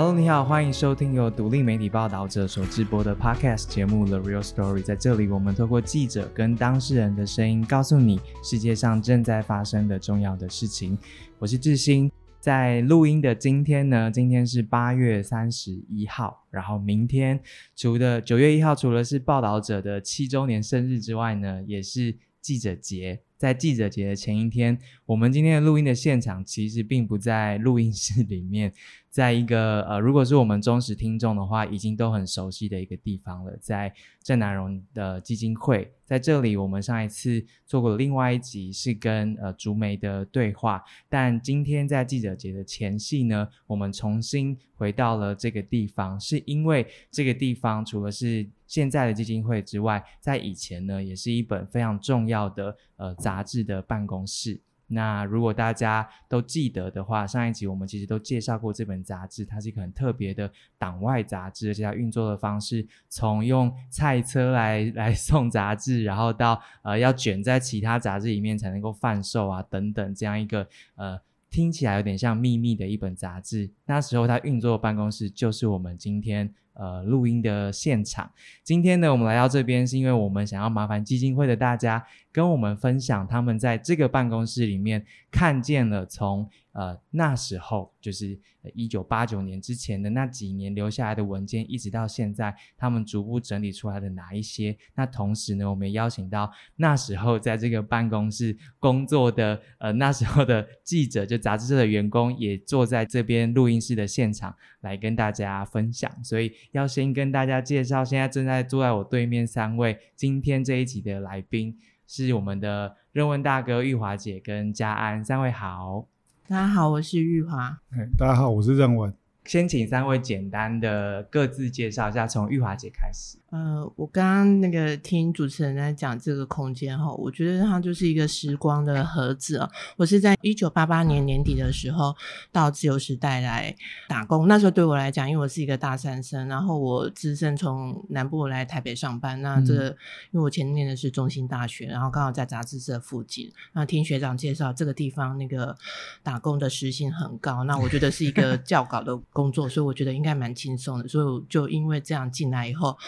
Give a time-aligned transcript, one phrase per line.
[0.00, 4.78] Hello，你好，欢迎收听由独立媒体报道者所直播的 Podcast 节目《The Real Story》。
[4.80, 10.96] 在这里，我们透过记者跟当事人的声音，告诉你世界上正在发生的重要的事情。
[11.40, 12.08] 我是志新，
[12.38, 17.40] 在录音的今天呢，今天是八月三十一号，然后明天
[17.74, 23.18] 除了九月一号，除了是报道者的七周年生日之外呢，也是记者节。
[23.36, 24.76] 在记者节的前一天，
[25.06, 28.72] 我们今天的录音的现场其实并不在录音室里面。
[29.10, 54.60] 在一个呃，如果是我们忠实听众的话，已经都很熟悉的一个地方了，在郑南荣的基金会，在这里，我们上一次做过另外一集是跟呃竹梅的对话，但今天在记者节的前夕呢，我们重新回到了这个地方，是因为这个地方除了是现在的基金会之外，在以前呢，也是一本非常重要的呃杂志的办公室。
[54.88, 73.70] 那如果大家都记得的话，上一集我们其实都介绍过这本杂志，它是一个很特别的党外杂志，而且它运作的方式从用菜车来 来送杂志，然后到呃要卷在其他杂志里面才能够贩售啊等等这样一个呃听起来有点像秘密的一本杂志。
[73.86, 76.52] 那时候它运作的办公室就是我们今天。
[76.78, 78.30] 呃，录音的现场，
[78.62, 86.48] 今天呢，我们来到这边是因为我们想要麻烦基金会的大家跟我们分享他们在这个办公室里面看见了从。
[86.72, 88.38] 呃，那时候就是
[88.72, 94.76] 一九八九年之前的那几年留下来的文件，一直到现在，他们逐步整理出来的哪一些？
[94.94, 106.08] 那同时呢，我们也邀请到那时候在这个办公室工作的呃那时候的记者，就杂志社的员工，也坐在这边录音室的现场来跟大家分享。
[106.22, 116.06] 所以要先跟大家介绍，现在正在坐在我对面三位今天这一集的来宾，是我们的任文大哥、玉华姐跟嘉安三位好。
[116.46, 117.78] 大家好，我是玉华。
[118.16, 119.14] 大家好，我是任文。
[119.48, 123.38] 先请三位简单的各自介绍一下，从玉华姐开始。
[123.48, 129.70] 呃，我刚刚那个听主持人在讲这个空间哈，我觉得它就是一个时光的盒子啊。
[129.96, 132.14] 我是在一九八八年年底的时候
[132.52, 133.74] 到自由时代来
[134.06, 139.84] 打工，那时候对我来讲，因为我是一个大三生，然后我自身从南部来台北上班，那这个
[140.30, 145.74] 因为我前念的是中心大学，然后刚好在杂志社附近，那听学长介绍这个地方那个
[146.22, 152.98] 打工的时薪很高，那我觉得是一个较高的工作，所以我觉得应该蛮轻松的，所以就因为这样进来以后。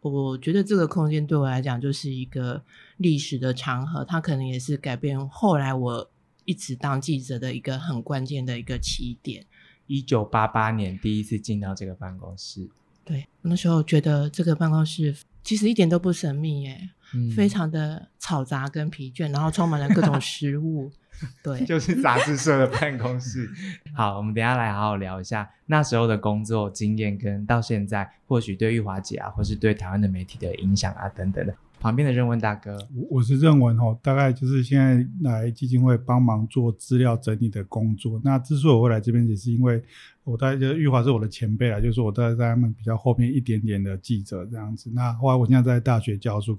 [0.00, 2.62] 我觉得这个空间对我来讲就是一个
[2.98, 6.10] 历史的长河，它可能也是改变后来我
[6.44, 9.44] 一直当记者的一个很关键的一个起点。
[9.88, 12.68] 一九八八年第一次进到这个办公室，
[13.04, 16.90] 对，那时候觉得这个办公室其实一点都不神秘耶，
[17.34, 20.92] 非常的嘈杂跟疲倦，然后充满了各种食物。
[21.42, 23.48] 对，就是杂志社的办公室。
[23.94, 31.54] 好，我们等下来好好聊一下那时候的工作经验，跟到现在或许对玉华姐啊，或是对台湾的媒体的影响啊等等的。
[31.80, 38.20] 旁边的任文大哥，我我是任文哦，大概就是现在来基金会帮忙做资料整理的工作。
[38.24, 39.80] 那之所以我会来这边，也是因为
[40.24, 44.90] 我大概就玉华是我的前辈啊，就是我大概在他们比较后面一点点的记者这样子。
[44.92, 46.58] 那后来我现在在大学教书。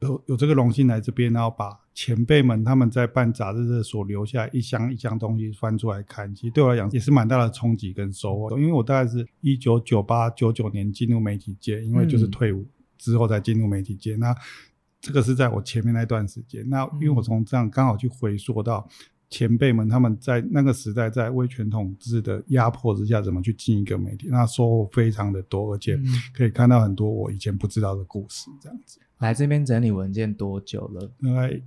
[0.00, 8.56] 有有这个荣幸来这边，然后把前辈们他们在办杂志的所留下一箱一箱东西翻出来看，其实对我来讲也是蛮大的冲击跟收获。
[8.56, 12.64] 因为我大概是一九九八九九年进入媒体界，因为就是退伍
[12.98, 14.14] 之后才进入媒体界。
[14.14, 14.32] 那
[15.00, 16.64] 这个是在我前面那段时间。
[16.70, 18.88] 那因为我从这样刚好去回溯到
[19.28, 25.98] 前辈们他们在那个时代在威权统治的压迫之下怎么去进一个媒体，那收获非常的多，而且
[26.32, 29.00] 可以看到很多我以前不知道的故事，这样子。
[29.18, 31.10] 来这边整理文件多久了？
[31.20, 31.60] 大概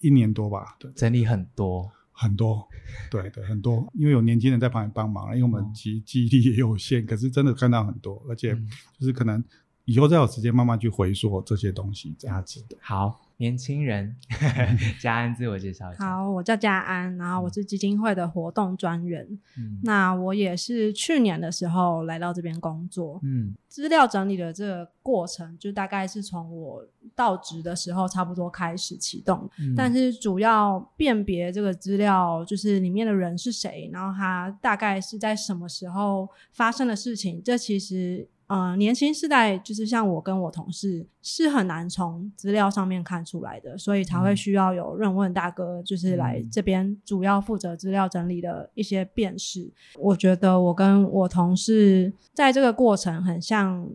[0.00, 0.76] 一年多吧。
[0.78, 1.90] 对，整理很多。
[2.20, 2.66] 很多，
[3.12, 8.52] 对对很多，因为有年轻人在旁边帮忙，因为我们记记忆力也有限，可是真的看到很多，而且
[8.98, 9.40] 就是可能
[9.84, 12.60] 以后再有时间慢慢去回溯这些东西，这样子。
[12.68, 12.76] 的。
[12.80, 13.20] 好。
[13.38, 14.16] 年轻人，
[15.00, 16.04] 嘉安自我介绍一下。
[16.04, 19.26] 好，我叫嘉安，然后我是基金会的活动专员。
[19.56, 23.20] 嗯，那我也是去年的时候来到这边工作。
[23.22, 29.48] 嗯，资料整理的这个过程，就大概是从我到职的时候差不多开始启动。
[29.60, 38.28] 嗯，但是主要辨别这个资料，就是里面的人是谁，然后他大概是在什么时候发生的事情，这其实。
[38.48, 49.70] 呃，年轻世代就是像我跟我同事是很难从资料上面看出来的，所以才会需要有任问大哥，就是来这边主要负责资料整理的一些辨识。
[49.98, 53.86] 我觉得我跟我同事在这个过程很像，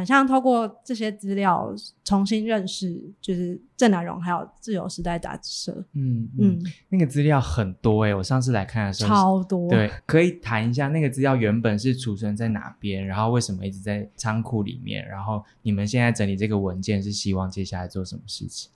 [0.00, 1.70] 很很像透过这些资料
[2.04, 5.84] 重新认识，就是郑南荣还有自由时代杂志社。
[5.92, 6.58] 嗯嗯，
[6.88, 9.68] 那个资料很多哎，我上次来看的时候超多。
[9.68, 18.70] 对，可以谈一下那个资料原本是储存在哪边，然后为什么一直在仓库里面，然后你们现在整理这个文件是希望接下来做什么事情？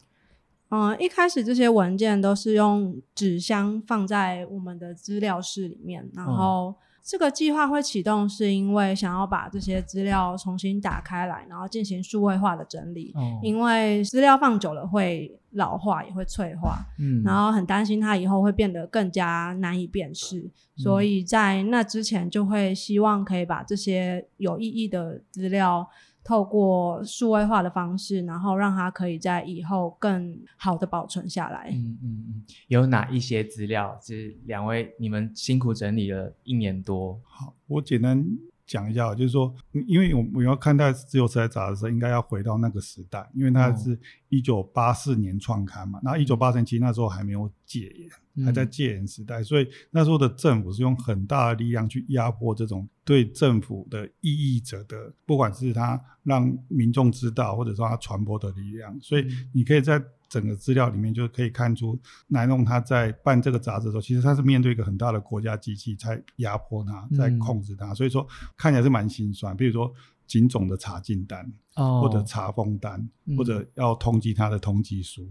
[0.69, 6.75] 嗯，一开始这些文件都是用纸箱放在我们的资料室里面，然后。
[7.05, 13.15] 这个计划会启动，是因为想要把这些资料重新打开来，然后进行数位化的整理。
[13.43, 16.79] 因为资料放久了会老化，也会脆化。
[16.99, 25.87] 嗯，然后很担心它以后会变得更加难以辨识，所以在那之前就会希望可以把这些有意义的资料。
[26.25, 31.69] 透过数位化的方式，然后让它可以在以后更好的保存下来。
[31.71, 37.21] 嗯嗯嗯，有哪一些资料是两位你们辛苦整理了一年多？
[37.25, 38.27] 好，我简单。
[38.67, 39.55] 讲一下，就是说，
[39.87, 46.01] 因为我我要看待自由时代杂志的时候，应该要回到那个时代，因为它是一九八四年创刊嘛。
[46.03, 47.93] 那一九八四年其实那时候还没有戒
[48.35, 58.99] 严，还在戒严时代，所以那时候的政府是用很大的力量去压迫这种对政府的异议者的，不管是他让民众知道，或者说他传播的力量。
[59.01, 60.03] 所以你可以在。
[60.35, 61.97] 整个资料里面就可以看出，
[62.27, 68.27] 南弄他在办这个杂志的时候，其实他是面对一个很大的国家机器在压迫他，在控制他，所以说
[68.57, 69.57] 看起来是蛮心酸。
[69.57, 69.93] 比如说
[70.27, 75.25] 警总的查禁单，或者查封单，或者要通缉他的通缉书，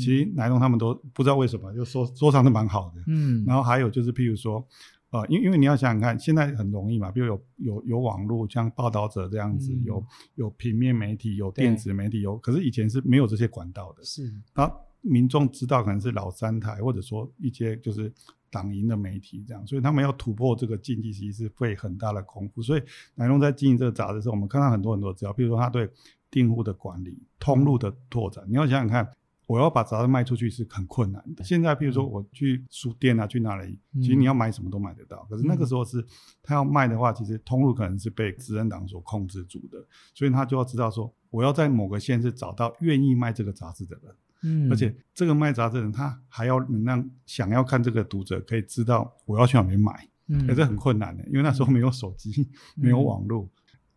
[0.00, 3.02] 其实南弄他们都不知道为什么，就说说上是蛮好的。
[3.06, 4.66] 嗯，然后还有就是，譬如说。
[5.10, 14.04] 呃，因因为你要想想看，现在很容易嘛，比如有有有网络，像报道者这样子，有有平面媒体，有电子媒体，有，可是以前是没有这些管道的。
[14.04, 14.70] 是，那
[15.00, 18.12] 民众知道可能是老三台，或者说一些就是
[18.50, 22.60] 党营的媒体这样，所以他们要突破这个禁忌，其实是费很大的功夫。
[22.60, 22.82] 所以
[23.14, 25.88] 南龙在经营这个杂志的时候，我们看到很多很多资料，比如说他对
[26.30, 29.10] 订户的管理、通路的拓展，你要想想看。
[29.48, 31.42] 我要把杂志卖出去是很困难的。
[31.42, 35.26] 现在，譬如说我去书店啊，去哪里，其实你要买什么都买得到。
[35.30, 36.04] 可是那个时候是，
[36.42, 39.82] 他要卖的话，其实通路可能是被执政党所控制住的，
[40.14, 44.14] 所以他就要知道说，我要在某个县市找到愿意卖这个杂志的人。
[44.42, 50.06] 嗯，而且这个卖杂志的人，他还要能让想要看这个读者可以知道我要去哪边买。
[50.30, 52.46] 嗯，也是很困难的，因为那时候没有手机，
[52.76, 53.48] 没有网络。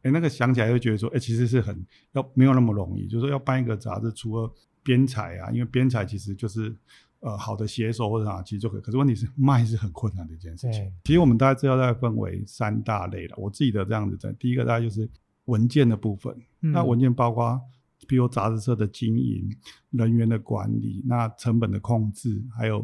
[0.03, 4.51] 哎，那个想起来就觉得说，哎，其实是很要没有那么容易，就是说要办一个杂志，除了
[4.83, 6.75] 编采啊，因为编采其实就是
[7.19, 8.81] 呃好的写手或者啥，其实就可以。
[8.81, 10.91] 可是问题是卖是很困难的一件事情。
[11.03, 13.35] 其实我们大概知道，大概分为三大类了。
[13.37, 15.07] 我自己的这样子在第一个大概就是
[15.45, 16.35] 文件的部分。
[16.59, 17.61] 那文件包括，
[18.07, 19.49] 比如杂志社的经营、
[19.91, 22.83] 人员的管理、那成本的控制，还有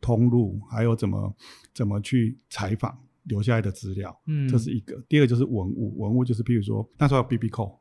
[0.00, 1.34] 通路，还有怎么
[1.74, 4.18] 怎么去采访留下来的资料。
[4.26, 5.00] 嗯，这是一个。
[5.08, 7.78] 第二个就是文物，文物就是比如说那时候 B B 扣。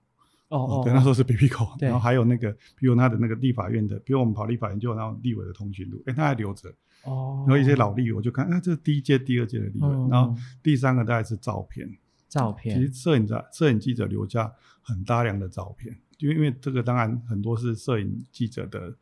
[0.50, 6.70] 哦，对，那时候是 B B 口，然后还有那个，比如他的那个立法院的，比如我们跑立法院就有那种立委的通讯录，哎，他还留着。
[7.04, 9.90] 哦，然后一些老立委，我就看，哎，这是第一届、第二届的立委。
[10.10, 11.90] 然后第三个大概是照片，
[12.30, 12.78] 照片。
[12.78, 18.96] 其实摄影者、摄影记者留下很大量的照片，就因为这个当然很多是摄影记者的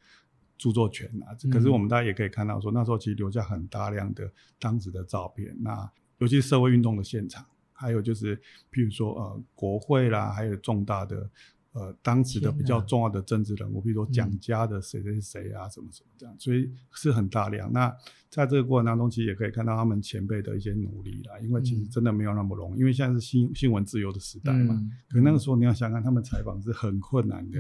[0.58, 1.36] 著作权啊。
[1.52, 7.46] 可是我们大家也可以看到，说那时候其实留下很大量的当时的照片，那尤其是社会运动的现场。
[7.76, 8.38] 还有就是，
[8.72, 11.30] 譬如说，呃，国会啦，还有重大的，
[11.74, 17.72] 呃，当时的比较重要的政治人物，比如说蒋家的谁谁谁啊，什么什么这样，所以是很大量。
[17.74, 17.92] 那
[18.30, 21.38] 在这个过程当中，其实也可以看到他们前辈的一些努力啦。
[21.40, 24.80] 因为其实真的没有那么容易，因为现在是新新闻自由的时代嘛。
[25.10, 27.60] 可那个时候你要想想，他们采访是很困难的。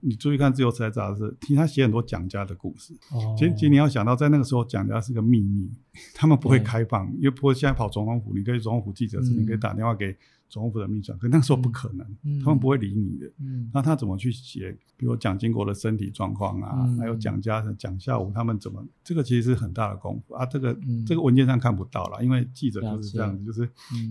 [0.00, 2.94] 你注意看《自由时代》杂志，听他写很多蒋家的故事。
[3.36, 5.70] 其实，其实你要想到，在那个时候，蒋家是个秘密，
[6.14, 10.16] 他们不会开放，因为不过现在跑总统府，你可以总统府记者是，你可以打电话给。
[10.50, 12.06] 总统府的秘书，可那时候不可能，
[12.44, 13.32] 他们不会理你的。
[13.72, 14.76] 那他怎么去写？
[14.96, 18.84] 比如蒋经国的身体状况啊，还有蒋家、蒋孝武他们怎么？
[19.02, 20.44] 这个其实是很大的功夫啊。
[20.44, 23.66] 这个这个文件上看不到了，因为记者就是这样子，就是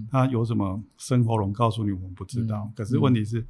[0.10, 2.72] 他有什么生活龙告诉你，我们不知道。
[2.76, 3.46] 可是问题是，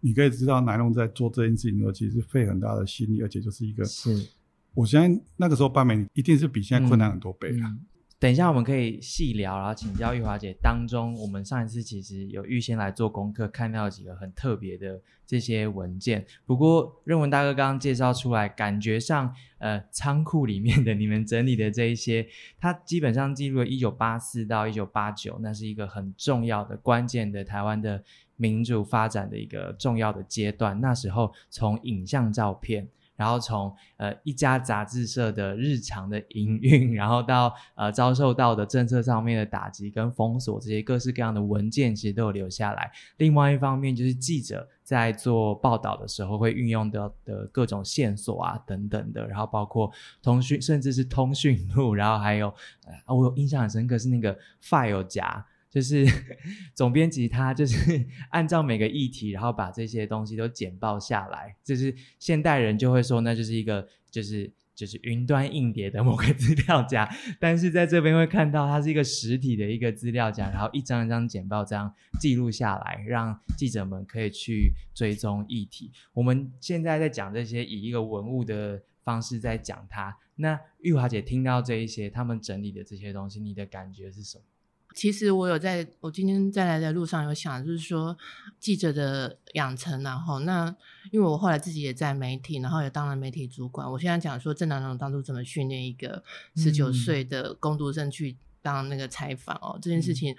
[0.00, 4.28] 你可以知道南龙在做这件事情的时候，其实费很大的心力，而且就是一个，是
[4.74, 7.74] 我相信那个时候办美一定是比现在困难很多倍啊。
[8.22, 10.54] 等一下，我们可以细聊，然后请教玉华姐。
[10.62, 16.24] 当中，我们上一次其实有预先来做功课，看到几个很特别的这些文件。
[16.46, 22.24] 不过，任文大哥刚刚介绍出来，感觉上，呃，仓库里面的你们整理的这一些，
[22.60, 28.04] 它基本上记录了一九八四到一九八九，那是一个很重要的、关键的台湾的
[28.36, 30.80] 民主发展的一个重要的阶段。
[30.80, 32.86] 那时候，从影像照片。
[33.16, 42.90] 然后从呃一家杂志社的日常的营运，然后到呃遭受到的政策上面的打击跟封锁，这些各式各样的文件其实都有留下来。
[43.18, 49.92] 另外一方面就是记者在做报道的时候会运用的的各种线索啊等等的，然后包括
[50.22, 52.52] 通讯甚至是通讯录，然后还有
[53.06, 55.44] 呃我印象很深刻是那个 file 夹。
[55.72, 56.06] 就是
[56.76, 61.56] 总编辑他就是 按照每个议题，然后把这些东西都简报下来。
[61.64, 67.08] 就是现代人就会说，那就是一个就是就是云端硬碟的某个资料夹。
[67.40, 75.90] 但是在这边会看到，它是一个实体的一个资料夹，然后一张一张简报这样记录下来，让记者们可以去追踪议题。
[76.12, 80.18] 我们现在在讲这些，以一个文物的方式在讲它。
[80.36, 84.44] 那玉华姐听到这一些，他们整理的这些东西，你的感觉是什么？
[84.94, 88.16] 其实我有在，我今天在来的路上有想，就是说
[88.60, 90.74] 记者的养成，然后那
[91.10, 93.90] 因为我后来自己也在媒体，然后也当了媒体主管。
[93.90, 96.22] 我现在讲说郑南榕当初怎么训练一个
[96.56, 100.36] 十九岁的工读生去当那个采访哦，这件事情，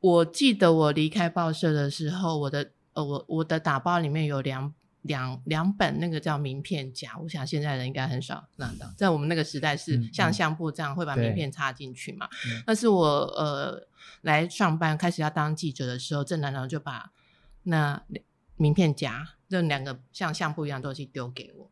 [0.00, 4.74] 我记得我离开报社的时候，我的呃我我的打包里面有两。
[5.02, 8.86] 两两本那个叫名片夹，我想现在人应该很少拿到。
[8.96, 12.28] 在我们那个时代是像相簿这样会把名片插进去嘛？
[12.66, 13.86] 但是我呃
[14.22, 17.12] 来上班开始要当记者的时候，郑南榕就把
[17.62, 18.02] 那
[18.56, 21.70] 名片夹这两个像相簿一样东西丢给我。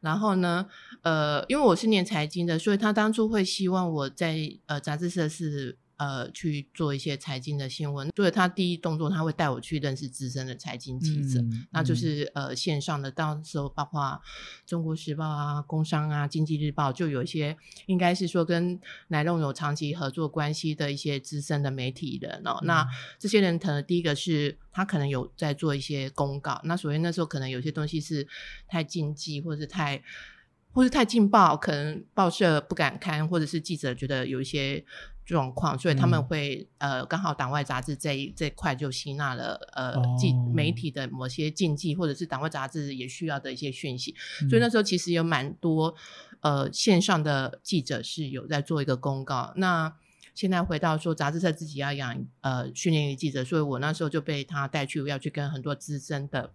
[0.00, 0.68] 然后呢，
[1.02, 5.78] 呃，因为我是念财经的，所以他当初会希望我在呃杂志社是。
[5.96, 8.10] 呃，去做一些财经的新闻。
[8.14, 14.20] 对他第一动作，他会带我去认识资深的财经记者，那就是呃线上的，到时候包括
[14.66, 22.58] 中国时报啊、工商啊、经济日报，就有一些应该是说跟奶龙有长期合作关系的一些资深的媒体人哦。
[22.64, 22.84] 那
[23.18, 28.26] 这些人可能第一个是他可能有在做一些公告，那所以那时候可能有些东西是
[28.66, 30.02] 太禁忌，或者是太
[30.72, 34.84] 或是太劲爆，可能报社不敢看，或者是记者觉得有一些。
[35.24, 44.14] 状况，所以他们会呃，刚好党外杂志这一这块就吸纳了呃，记媒体的某些禁忌，或者是党外杂志也需要的一些讯息。
[44.50, 45.94] 所以那时候其实有蛮多
[46.40, 49.52] 呃线上的记者是有在做一个公告。
[49.56, 49.94] 那
[50.34, 56.52] 现在回到说杂志社自己要养呃训练一个记者，所以我那时候就被他带去要去跟很多资深的。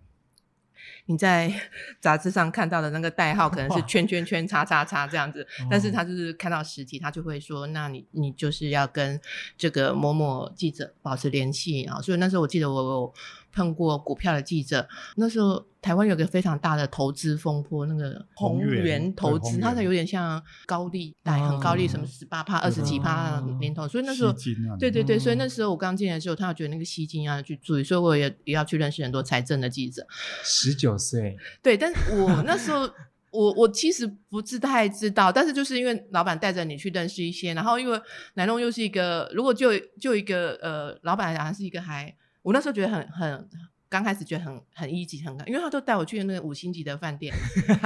[1.05, 1.51] 你在
[2.00, 9.19] 杂志上看到的那个代号可能是圈圈圈叉叉叉这样子，但是他就是看到实体，他就会说，那你你就是要跟
[9.57, 12.01] 这个某某记者保持联系啊。
[12.01, 13.13] 所以那时候我记得我。
[13.51, 24.34] 碰过股票的记者，那时候台湾有个非常大的投资风波，那个宏源投资，它才有点像高利贷，很高利，什么十八趴、二十几趴年头，所以那时候，
[24.79, 30.06] 对对对，所以那时候我刚进来的时候，他有觉得那个吸金要去注意，所以我也也要去认识很多财政的记者。
[30.44, 32.89] 十九岁，对，但是我那时候，
[33.32, 38.00] 我我其实不是太知道，但是就是因为老板带着你去认识一些，然后因为
[38.34, 42.13] 南龙又是一个，如果就就一个呃，老板来讲是一个还。
[42.50, 43.48] 我那时候觉得很很
[43.88, 47.32] 刚开始觉得很很一级很高，因为他都带我去那个五星级的饭店，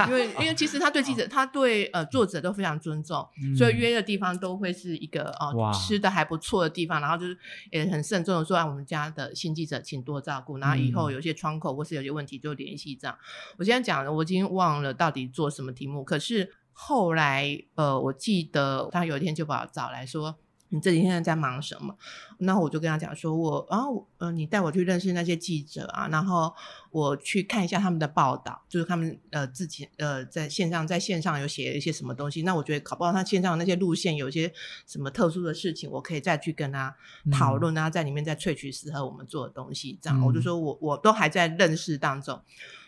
[0.08, 7.36] 因为 因为其实他对记者他对呃作者都非常尊重，所以约的地方都会是一个哦吃的还不错的地方，然后就是
[7.70, 13.18] 也很慎重的说，啊我们家的新记者请多照顾，然后以后有些窗口或是有些问题就联系这样。
[13.58, 20.36] 我现在讲了，我已经忘了到底做什么题目，可是后来呃我记得他有一天就把我找来说。
[20.74, 21.96] 你这几天在忙什么？
[22.38, 26.52] 那我就跟他讲说，我然后呃，你带我去认识那些记者啊，然后
[26.90, 32.42] 我去看一下他们的报道，就是他们呃自己呃在线上在线上有写一些什么东西。
[32.42, 34.52] 那我觉得搞不好他线上那些路线有一些
[34.84, 36.92] 什么特殊的事情，我可以再去跟他
[37.30, 39.96] 讨论啊，在里面再萃取适合我们做的东西。
[40.02, 42.42] 这样，我就说我我都还在认识当中。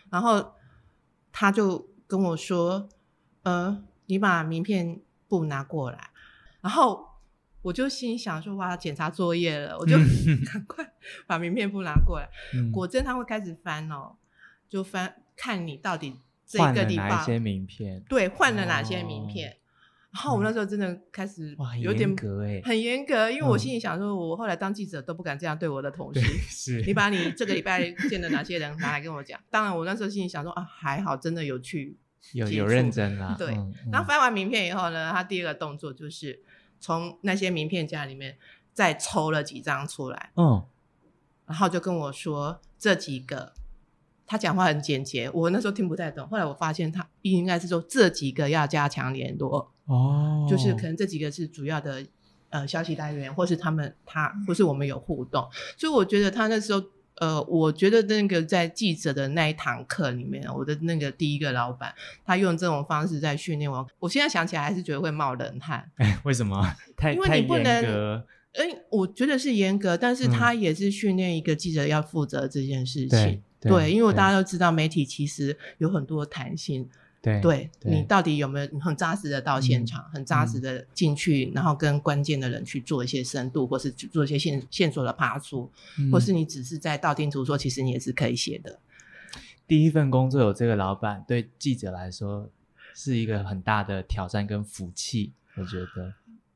[0.09, 0.55] 然后
[1.31, 2.89] 他就跟我说，
[3.43, 6.09] 呃，你把名片簿拿过来，
[6.59, 7.06] 然后。
[7.67, 9.97] 我就心想说哇，检查作业了，我就
[10.45, 10.89] 赶快
[11.27, 12.29] 把名片簿拿过来。
[12.71, 14.15] 果真他会开始翻哦，
[14.69, 19.57] 就翻看你到底这个地方哪些名片，对，换了哪些名片。
[20.13, 22.09] 然后我那时候真的开始有点
[22.63, 26.21] 很严格，因为我心里想说，我后来当记者都不敢这样对我的同事。
[26.47, 29.37] 是你把你这个礼拜见的哪些人拿来跟我讲。
[29.51, 31.97] 当然，我那时候心里想说啊，还好，真的有去
[32.31, 33.35] 有有认真啦。
[33.37, 33.47] 对，
[33.91, 36.41] 然后翻完名片以后呢，他第二个动作就是。
[36.79, 38.37] 从那些名片夹里面
[38.73, 40.63] 再抽了几张出来，嗯，
[41.45, 43.53] 然后就跟我说这几个，
[44.25, 46.27] 他讲话很简洁，我那时候听不太懂。
[46.27, 52.05] 后来我发现他应该是说这几个要加强联络，哦，就是可能这几个是主要的
[52.49, 56.83] 呃消息来源，或是他们他或是我们有互动，所以我觉得他那时候
[57.19, 61.93] 呃，我觉得那个在记者的那一堂课里面，我的那个第一个老板，
[62.25, 63.87] 他用这种方式在训练我。
[63.99, 65.89] 我现在想起来还是觉得会冒冷汗。
[65.95, 66.61] 哎，为什么？
[66.95, 68.23] 太因为你不能。
[68.53, 73.41] 哎，我觉得是严格，但是他也是训练一个记者要负责这件事情。
[73.59, 76.89] 对，因为大家都知道，媒体其实有很多弹性。
[77.41, 85.71] 对，你到底有没有很扎实的到现场，很扎实的进去，然后跟关键的人去做一些深度，或是做一些线线索的爬出，
[86.11, 88.79] 或是你只是在道听途说，其实你也是可以写的。
[89.67, 92.49] 第一份工作有这个老板，对记者来说
[92.93, 96.13] 是一个很大的挑战跟福气，我觉得。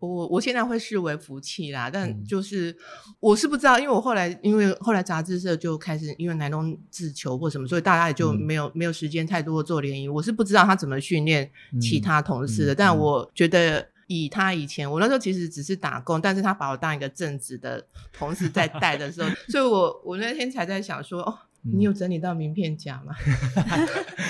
[0.08, 2.76] 我我现在会视为福气啦，但就是
[3.20, 10.10] 我是不知道，因为我后来因为后来杂志社就开始因为南东自求或什么，所以大家也就没有没有时间太多做联谊。
[10.10, 23.14] 我是不知道他怎么训练其他同事的，但我觉得以他以前，我那时候其实只是打工，但是他把我当一个正职的同事在带的时候，所以我我那天才在想说，哦，你有整理到名片夹吗？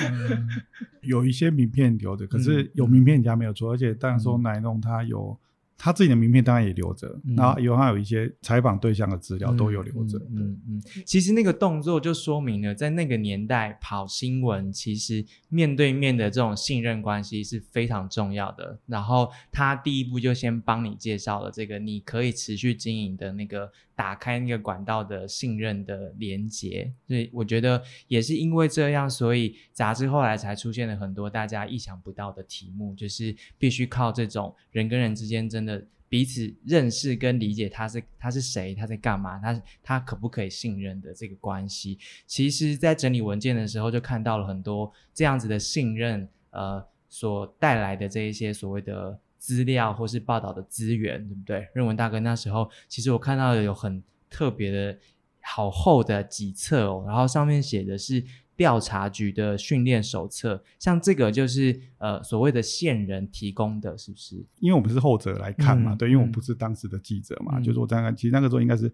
[0.99, 5.39] 有一些名片留着，可是有名片夹没有错，而且当然说南东他有。
[5.83, 10.19] 他自己的名片当然也留着，然后有他有一些采访对象的资料都有留着。
[10.29, 18.77] 嗯嗯，其实那个动作就说明了，在那个年代跑新闻，其实面对面的这种信任关系是非常重要的。
[18.85, 23.71] 然后他第一步就先帮你介绍了这个你可以持续经营的那个。
[23.95, 41.99] 打开那个管道的信任的连接，所以我觉得也是因为这样，所以杂志后来才出现了很多大家意想不到的题目，就是必须靠这种人跟人之间真的彼此认识跟理解他是他是谁，他在干嘛，他他可不可以信任的这个关系。
[42.25, 49.19] 其实，在整理文件的时候，就看到了很多这样子的信任，呃，所带来的这一些所谓的。
[49.41, 51.67] 资料或是报道的资源，对不对？
[51.73, 54.95] 任文大哥那时候，其实我看到有很特别的、
[55.41, 58.23] 好厚的几册哦，然后上面写的是
[58.55, 64.35] 调查局的训练手册，像这个就是呃所谓的线人提供的，是不是？
[64.59, 68.93] 因为我们是后者来看嘛，对，因为我不是当时的记者嘛，就是我刚刚其实那个时候应该是。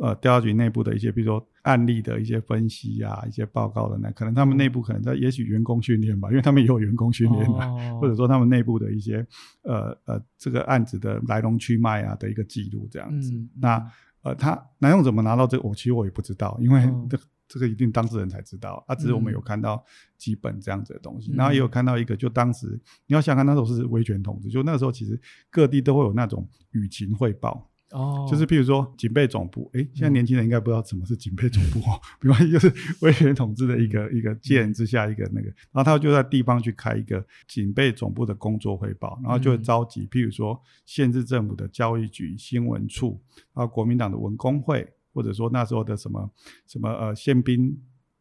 [0.00, 9.24] 呃，调查局内部的一些，比如说案例的一些分析啊，一些报告的那，可能他们内部可能在，也许员工训练吧，因为他们也有员工训练的，或者说他们内部的一些，
[9.62, 13.32] 呃呃，这个案子的来龙去脉啊的一个记录这样子。
[13.60, 13.80] 那
[14.22, 15.62] 呃，他南用怎么拿到这个？
[15.68, 18.84] 我其实我也不知道，因为这这个一定当事人才知道。
[18.88, 19.82] 啊，只是我们有看到
[20.18, 22.66] 几本这样子的东西，然后也有看到一个，就当时
[23.06, 25.18] 你要想看那时候是威权统治，就那个时候其实
[25.50, 27.70] 各地都会有那种舆情汇报。
[27.94, 31.94] 哦，就是譬如说警备总部，哎，现在年轻人应该不知道什么是警备总部哦。
[32.20, 32.70] 比方就是
[33.02, 43.22] 威权统治的一个一个戒严之下一个那个，然后他就在地方去开一个警备总部的工作汇报，然后就会召集譬如说县市政府的教育局、新闻处，
[43.54, 46.28] 然后国民党的文工会，或者说那时候的什么
[46.66, 47.80] 什么呃宪兵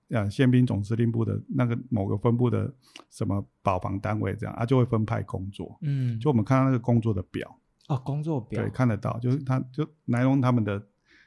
[0.10, 2.72] 呃宪兵总司令部的那个某个分部的
[3.10, 5.76] 什么保防单位这样，啊就会分派工作。
[5.82, 7.60] 嗯，就我们看到那个工作的表。
[7.88, 10.82] 哦，工作表对看得到，就是他就南龙他们的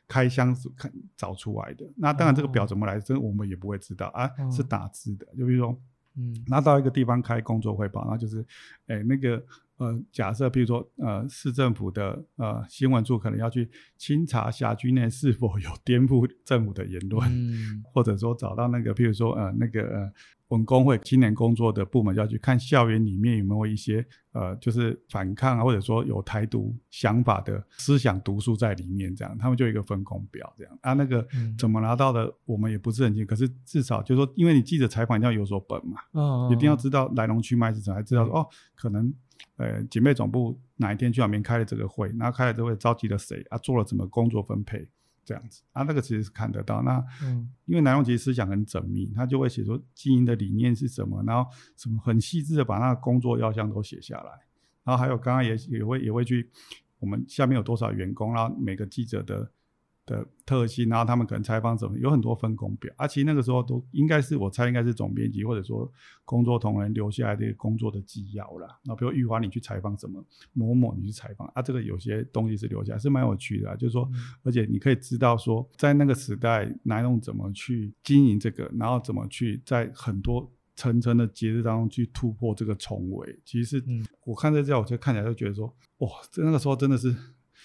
[0.09, 1.87] 开箱是看找出来的。
[1.97, 5.27] 那当然这个表怎么来，这我们也不会知道啊，是打字的。
[5.37, 5.79] 就比如说，
[6.15, 8.45] 嗯，拿到一个地方开工作汇报，然后就是，
[8.87, 9.45] 哎，那个
[9.77, 17.29] 呃，假设比如说呃，市政府的呃新闻处可能要去清查辖区内是否有颠覆政府的言论，
[17.93, 20.13] 或者说找到那个，譬如说呃那个呃。
[20.51, 30.93] 文工会青年工作的部门要去看校园里面有没有一些呃，就是反抗啊，或者说有台独想法的思想毒素在里面，这样他们就一个分工表这样啊。
[30.93, 31.27] 那个
[31.59, 35.99] 怎么拿到的，我们也不是很清，可是至少就是说，因为你记者采访一定要有所本嘛，
[36.53, 39.13] 一定要知道来龙去脉是怎么，才知道哦，可能
[39.57, 44.89] 呃警备总部哪一天去那边开了这个会，然后开了这个会召集了谁啊，做了什么工作分配。
[45.25, 46.83] 这样子啊，那个其实是看得到。
[46.83, 47.05] 那
[47.65, 54.31] 因为南用其实思想很缜密，他就会写出经营的理念是什么，然后什么很细致的把那个工作要项都写下来。
[54.85, 56.49] 然后还有刚刚也也会也会去
[57.01, 59.51] 我们下面有多少员工，然后每个记者的。
[60.07, 63.07] 的特性，然后他们可能采访什么，有很多分工表啊。
[63.07, 65.91] 其实那个时候都应该是我猜应该是总编辑或者说
[66.25, 68.79] 工作同仁留下来的工作的纪要啦。
[68.85, 73.77] 那比如玉华你去采访什么，某某你去采访啊，这个有些东西是留下来，是蛮有趣的。
[73.77, 74.09] 就是说，
[74.45, 83.37] 而且你可以知道说，在那个时代，南用怎么去经营这个，然后怎么去在很多层层的节日当中去突破这个重围。
[83.45, 83.85] 其实是
[84.25, 85.67] 我看这资我就看起来就觉得说，
[85.99, 87.13] 哇，在那个时候真的是。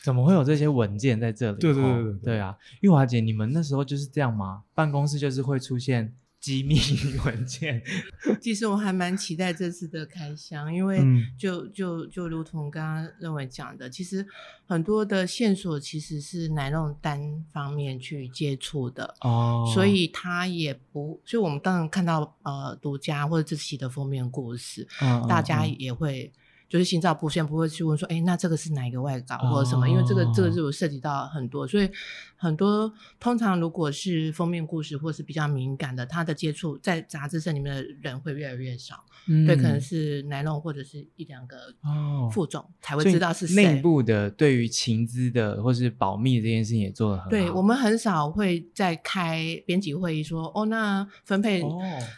[0.03, 1.59] 怎么会有这些文件在这里？
[1.59, 2.57] 对对对对对啊！
[2.79, 4.63] 玉华姐，你们那时候就是这样吗？
[4.73, 6.79] 办公室就是会出现机密
[7.23, 7.83] 文件。
[8.41, 10.99] 其实我还蛮期待这次的开箱，因为
[11.37, 14.25] 就就就如同刚刚认为讲的，其实
[14.65, 24.87] 很多的线索其实是奶酪单方面去接触的哦，所以他也不，所以我们当然看到呃独家或者这期的封面故事，
[25.29, 26.33] 大家也会。
[26.71, 29.89] 就是心照不宣，不会去问说，哎，那这个是哪一个外稿或者什么？
[29.89, 31.89] 因为这个这个是有涉及到很多，所以
[32.37, 39.03] 很多通常如果是封面故事或是比较敏感的，他的接触在杂志社里面的人会越来越少。
[39.45, 41.55] 对，可能是奶龙或者是一两个
[42.31, 44.29] 副总才会知道是内部的。
[44.31, 47.29] 对于情资的或是保密这件事情也做的很好。
[47.29, 51.61] 对我们很少会在开编辑会议说，哦，那分配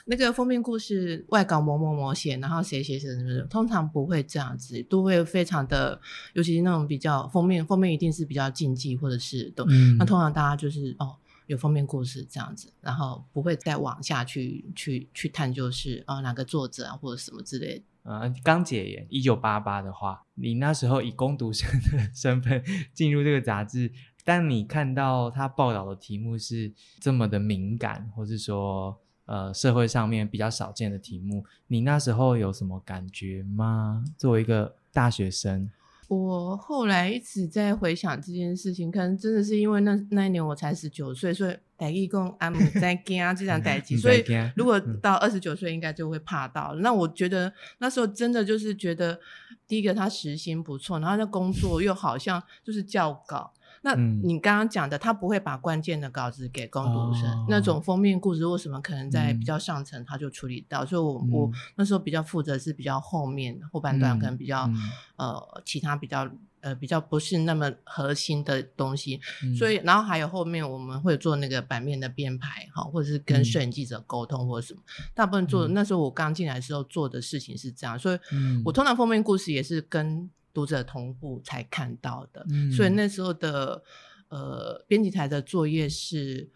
[0.06, 4.43] 那个封面故事外稿某某某写，然后谁写写什么，通常不会这样。
[4.44, 6.00] 样子都会非常的，
[6.34, 9.66] 尤其是那种比较封面，封面一定是比较禁忌或者是都，
[9.98, 11.16] 那通常大家就是哦
[11.48, 17.84] 有封面故事这样子，然后不会再往下去去去探究是哦哪个作者啊或者什么之类。
[18.04, 23.92] 呃，刚解严一九八八的话，你那时候以攻读生的 身份进入这个杂志，
[24.26, 29.00] 但你看到他报道的题目是这么的敏感，或是说。
[29.26, 34.04] 呃，社会上面比较少见的题目，你那时候有什么感觉吗？
[34.18, 35.72] 作为一个大学生，
[36.10, 44.24] 我后来一直在回想这件事情，可能真的是因为那那一年我才十九岁，所以大一共阿姆在惊啊这 场代际，所以
[44.56, 46.76] 如果到二十九岁，应该就会怕到。
[46.76, 49.18] 那我觉得那时候真的就是觉得，
[49.66, 53.54] 第一个他时薪不错，然后那工作又好像就是教稿。
[53.86, 60.86] 那你刚刚讲的，他不会把关键的稿子给攻读生，那种封面故事为什么可能在比较上层他就处理到？
[60.86, 64.70] 所以，我我那时候比较负责是比较后面后半段，可能比较
[65.18, 69.20] 呃其他比较呃比较不是那么核心的东西。
[69.60, 74.80] 所以，然后还有后面我们会做那个版面的编排，哈，或者是跟摄影记者沟通或者什么。
[75.14, 78.20] 大部分做那时候我刚进来的时候做的事情是这样，所以
[78.64, 80.30] 我通常封面故事也是跟。
[80.54, 83.84] 读者同步才看到的，所以那时候的
[84.30, 86.50] 呃编辑台的作业是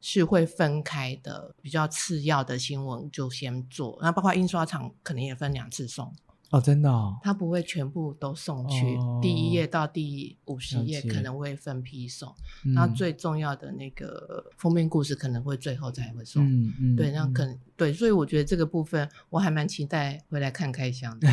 [0.00, 6.14] 是会分开的，比较次要的新闻就先做，那包括印刷厂可能也分两次送。
[6.50, 12.32] 哦，真的哦，他不会全部都送去，第一页到第五十页可能会分批送，
[12.74, 16.46] 那最重要的那个封面故事可能会最后才会送。
[16.46, 21.28] 嗯嗯，对，那可能对，所以我觉得这个部分我还蛮期待回来看开箱的。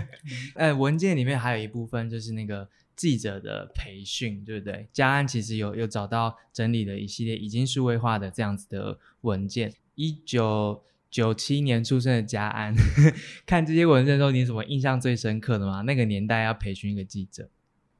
[0.56, 4.88] 呃，文件里面还有一部分就是那个记者的培训，对不对？
[4.90, 10.82] 嘉安其实有有找到整理了一系列已经数位化的这样子的文件，一九。
[11.12, 12.74] 九七年出生的嘉安，
[13.44, 15.82] 看这些文件的时候，你什么印象最深刻的吗？
[15.82, 17.50] 那个年代要培训一个记者，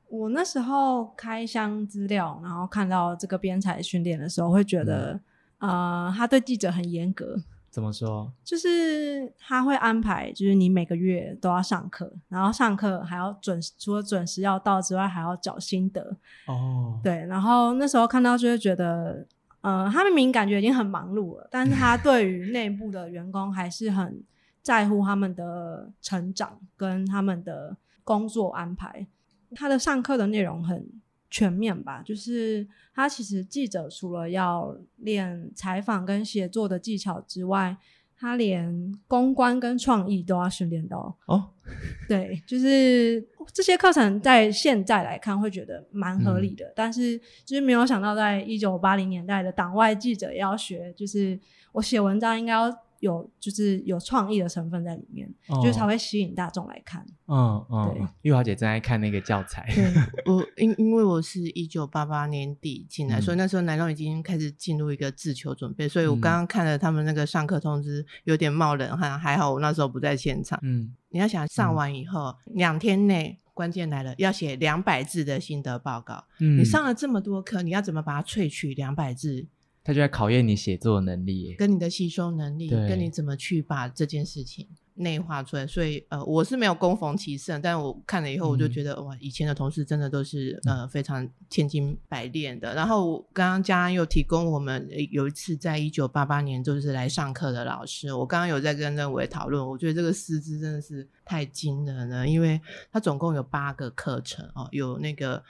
[0.08, 5.20] 我那时候开箱资料，然后看到这个编采训练的时候，会觉得，
[5.58, 7.36] 呃，他对记者很严格。
[7.70, 8.32] 怎么说？
[8.42, 16.16] 就是他会安排，就是你每个月都要上课，然后上课还要准，除了准时要到之外，还要缴心得。
[16.46, 19.26] 哦，对，然后那时候看到就会觉得。
[19.62, 24.22] 呃，他明明感觉已经很忙碌了，但是他对于内部的员工还是很
[24.60, 29.06] 在乎他们的成长跟他们的工作安排。
[29.54, 30.86] 他的上课的内容很
[31.30, 37.76] 全面吧，就是他其实记者除了要练采访跟写作的技巧之外。
[38.22, 41.44] 他连公关跟创意都要训练到哦，
[42.08, 43.20] 对，就是
[43.52, 51.36] 这些课程在现在来看会觉得蛮合理的，但是就是没有想到，在一九八零年代的党外记者也要学，就是
[51.72, 52.72] 我写文章应该要。
[53.02, 55.28] 有就是有创意的成分在里面，
[55.60, 57.04] 就是才会吸引大众来看。
[57.26, 59.68] 嗯嗯，对，玉华姐正在看那个教材。
[60.24, 69.18] 我因因为我是一九八八年底进来，所以那时候南中已经开始进入一个自求准备，所以我刚刚看了他们那个上课通知，有点冒冷汗。
[69.18, 70.56] 还好我那时候不在现场。
[70.62, 76.22] 嗯，你要想上完以后两天内，关键来了，要写两百字的心得报告。
[76.38, 79.48] 嗯，你上了这么多课，你要怎么把它萃取两百字？
[79.84, 85.66] 他就在考验你写作能力，跟你的吸收能力，跟你怎么去把这件事情内化出来。
[85.66, 92.72] 所以，呃，我是没有攻逢其胜，但我看了以后，我就觉得哇，以前的同事真的都是呃非常千金百炼的。
[92.74, 102.60] 然后，刚刚嘉安又提供我们有一次在一九八八年就是来上课的老师，我刚刚有在跟任伟讨论，我觉得这个师资真的是太惊人了，因为
[102.92, 105.42] 他总共有八个课程哦，有那个。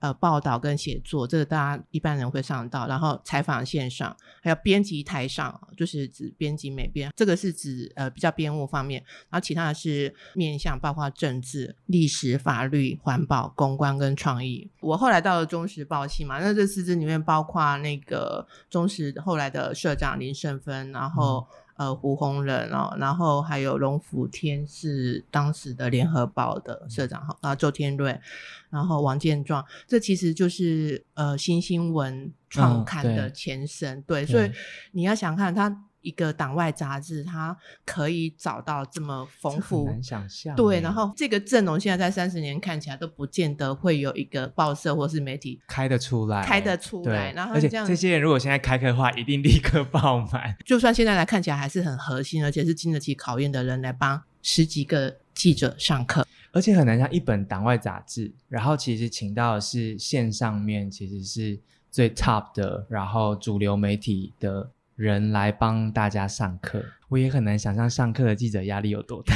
[0.00, 14.68] 呃报道跟写作，这个大家一般人会上到，然后采访线上，还有编辑台上，就是指编辑美编，这个是指呃比较编务方面，然后其他的是面向包括政治、历史、法律、环保、公关跟创意。
[14.80, 21.46] 我后来到了中时报系嘛，那这四支里面包括那个中时后来的社长林胜芬，然后。
[21.80, 28.20] 呃，胡红人哦，然后还有龙福天是当时的联合报的社长哈，啊，周天瑞，
[28.68, 34.52] 然后王建壮，这其实就是呃新新闻创刊的前身，对，所以
[34.92, 35.84] 你要想看他。
[36.02, 40.56] 一个党外杂志，它可以找到这么丰富，难想象。
[40.56, 47.32] 对，然后这个阵容现在在三十年看起来都不见得会有一个报社或是媒体开得出来，开得出来。
[47.32, 50.56] 然后而且这些人如果现在开课的话，一定立刻爆满。
[50.64, 61.60] 就算现在来看起来还是很核心，而且是经得起考验的人来帮十几个记者上课，而且很难像一本党外杂志，然后其实请到的是线上面其实是
[61.90, 64.70] 最 top 的，然后主流媒体的。
[65.00, 69.34] 人来帮大家上课，我也很难想象上课的记者压力有多大。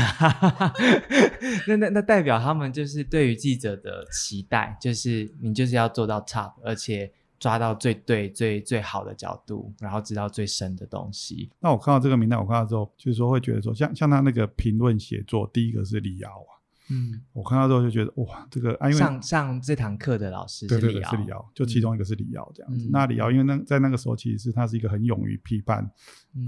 [1.66, 11.48] 那那那代表他们就是对于记者的期待，就是你就是要做到 top，而且抓到最对、最最好的角度，然后知道最深的东西。
[11.61, 16.53] 那我看到这个名单，我看到之后，就是说会觉得说，像像他那个评论写作，第一个是李敖啊。
[16.94, 22.88] 嗯，我看到之后就觉得哇，这个啊，因为上上这堂课的老师对对对是李敖，就其中一个是李敖这样子。
[22.92, 25.90] 那李敖因为那在那个时候，其实是他是一个很勇于批判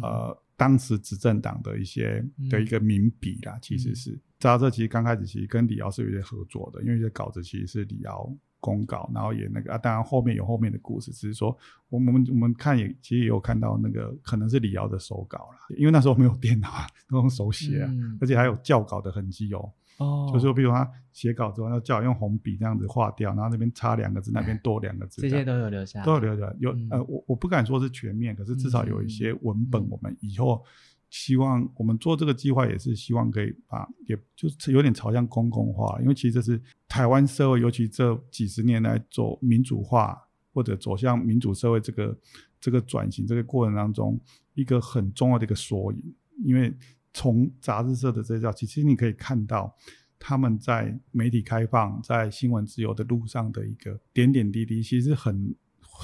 [0.02, 3.58] 呃当时执政党的一些的一个名笔啦。
[3.60, 11.56] 其实是扎这其实刚开始其实跟李敖是有些合作的，因为这稿子其实是李敖公稿，然后也那个啊，当然后面有后面的故事，只是说
[11.88, 16.68] 我们我们看也其实也有看到那个可能是李敖的手稿啦，因为那时候没有电脑，
[17.08, 19.70] 都用手写啊，而且还有校稿的痕迹哦。
[19.98, 26.54] 哦，就是说，比如他写稿之后，要叫我用红笔这样子画掉，然后那边差两个字，那边多两个字， 这些都有留下，都有留下。
[26.58, 30.62] 有呃，我我不敢说是全面，可是至少有一些文本，我们以后
[31.08, 40.20] 希望我们做这个计划也是希望可以把，也就是有点朝向公共化，因为其实这是台湾社会，尤其这几十年来走民主化
[40.52, 42.18] 或者走向民主社会这个
[42.60, 44.20] 这个转型这个过程当中
[44.52, 46.76] 一个很重要的一个缩影，因为。
[47.16, 49.74] 从杂志社的这条，其实你可以看到
[50.18, 55.54] 他们在媒体开放、在新闻自由的路上的一个点点滴滴，其实很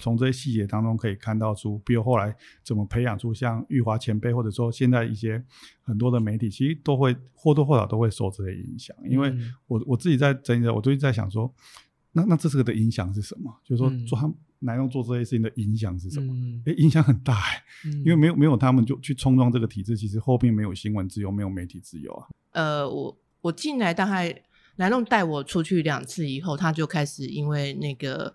[0.01, 5.44] 从这些细节当中可以看到出，比如后来怎么培养出像玉华前辈，或者说现在一些
[5.83, 8.96] 很多的媒体，其实都会或多或少都会受这些影响。
[9.05, 9.31] 因为
[9.66, 11.55] 我我自己在整理的，我最近在想说，
[12.12, 13.55] 那那这是个的影响是什么？
[13.62, 14.35] 就是说做他们。
[14.62, 16.33] 南用做这些事情的影响是什么？
[16.66, 17.62] 哎，影响很大哎，
[18.05, 22.27] 因为没有没有他们就去冲撞这个体制，其实后面没有新闻自由，没有媒体自由啊。
[22.53, 24.42] 呃，我我进来大概。
[24.76, 28.35] 南弄带我出去两次以后，他就开始因为那个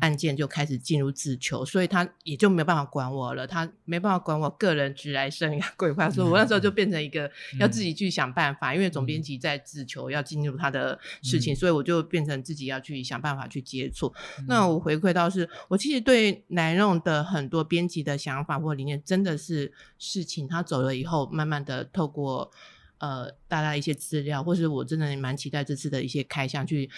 [0.00, 3.46] 案件就开始进入自求，所以他也就没有办法管我了。
[3.46, 8.74] 他没办法管我个人直来生涯规划，所以我那时候就变成一个要自己去想办法。
[8.74, 14.12] 因为总编辑在自求要进入他的事情，所以我就变成自己要去想办法去接触。
[14.48, 22.50] 那我回馈到是，我其实对南弄的很多编辑的想法或理念，真的是事情他走了以后，慢慢的透过。
[23.04, 26.88] 呃，大家一些资料，或是我真的蛮期待这次的一些开箱，去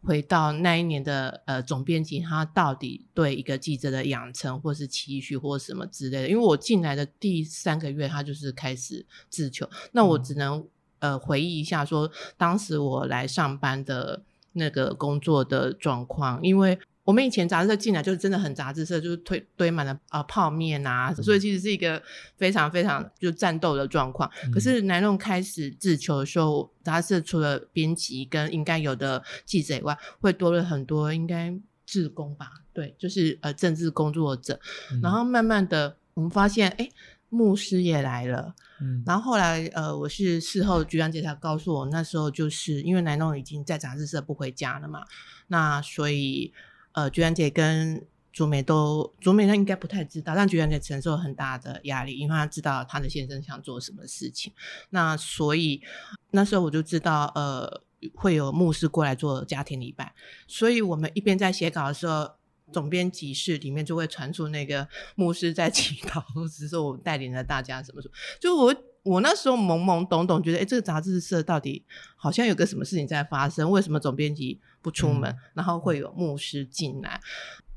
[0.00, 6.28] 回到那一年的呃总编辑他到底对一个记者的养成，或是期许，或什么之类的。
[6.30, 10.66] 因为我进来的第三个月，他就是开始自求，那我只能
[11.00, 16.78] 呃回忆一下，说当时我来上班的那个工作的状况，因为。
[17.10, 22.00] 我们以前杂志社进来就是真的很杂志社，就是堆堆满了啊泡面啊，所以其实是一个
[22.36, 24.30] 非常非常就战斗的状况。
[24.54, 31.52] 可是南弄开始自求的时候，杂志社除了编辑跟应该有的记者以外，会多了很多应该
[31.84, 32.52] 志工吧？
[32.72, 34.60] 对，就是呃政治工作者。
[35.02, 36.88] 然后慢慢的，我们发现哎，
[37.28, 38.54] 牧师也来了。
[38.80, 45.02] 嗯，然后后来呃，我是事后局长姐才告诉我，那时候就是因为南弄已经在杂志社不回家了嘛，
[45.48, 46.52] 那所以。
[46.92, 54.52] 呃，菊然姐跟竹美都，竹美她应该不太知道，但菊然姐承受很大的压力，因为她知道她的先生想做什么事情。
[54.90, 55.82] 那所以
[56.30, 57.82] 那时候我就知道，呃，
[58.14, 60.14] 会有牧师过来做家庭礼拜。
[60.46, 62.30] 所以我们一边在写稿的时候，
[62.72, 68.14] 总编辑室里面就会传出那个牧师在祈祷， 或者是我带领着大家什么什么。
[68.40, 71.84] 就我我那时候懵懵懂懂，觉得哎，这个杂志社到底
[72.16, 73.68] 好像有个什么事情在发生？
[73.70, 74.60] 为什么总编辑？
[74.82, 77.20] 不出门，然后会有牧师进来。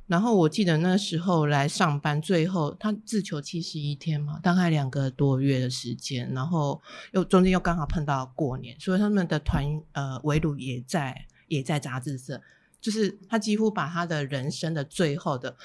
[0.06, 6.30] 然后我记得那时候来上班，最后他自求七十一天嘛，大概两个多月的时间。
[6.34, 6.80] 然后
[7.14, 12.42] 又中间又刚好碰到过年，所以他们的团呃围炉也在也在杂志社。
[12.82, 15.56] 就是他几乎把他的人生的最后的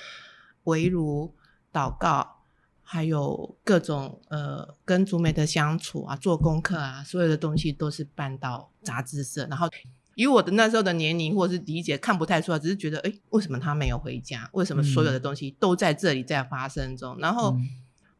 [0.65, 1.35] 围炉、
[1.73, 2.37] 祷告，
[2.85, 9.45] 还有各种呃跟族美的相处啊、做功课啊，所有的东西都是搬到杂志社。
[9.51, 9.69] 然后
[10.23, 14.49] 以我的那时候的年龄或者是理解，看不太出来，只是觉得哎，为什么他没有回家？
[14.53, 17.17] 为什么所有的东西都在这里在发生中？
[17.19, 17.57] 然后。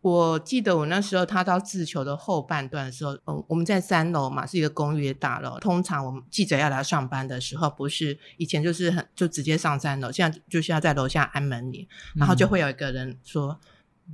[0.01, 5.59] 我记得我那时候他到自球的后半段的时候，嗯，我们在三楼嘛，是一个公寓大楼。
[5.59, 11.85] 通常我们记者要来上班的时候，不是以前就是很就直接上三楼，现在就是要在楼下按门铃，
[12.15, 13.59] 然后就会有一个人说。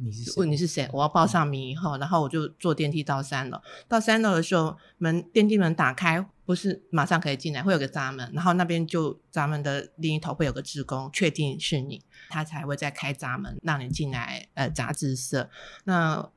[0.02, 0.88] 你是问你是谁？
[0.92, 3.60] 我要报上名以后，然后我就坐电梯到三楼。
[3.86, 14.48] 到三楼的时候，门电梯门打开，不是马上可以进来，会有个闸门，然后那边就闸门的另一头会有个职工，确定是你，他才会再开闸门让你进来。
[14.54, 15.48] 呃，杂志社。
[15.84, 16.30] 那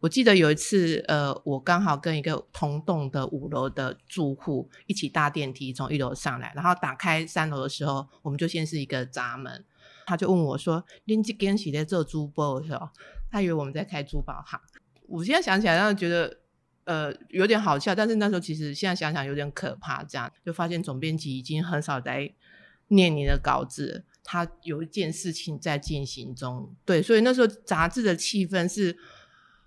[0.00, 9.64] 我记得有一次，呃，我刚好跟一个同栋的五楼的住户一起搭电梯从一楼上来，然后打开三楼的时候，我们就先是一个闸门。
[10.04, 12.90] 他就问我说：“林志根是在做珠宝是吧？”
[13.30, 14.60] 他以为我们在开珠宝行。
[15.06, 16.38] 我现在想起来，让觉得
[16.84, 20.02] 呃有点好笑，但是那时候其实现在想想有点可怕。
[20.04, 22.32] 这样就发现总编辑已经很少在
[22.88, 26.74] 念你的稿子，他有一件事情在进行中。
[26.84, 28.96] 对，所以那时候杂志的气氛是，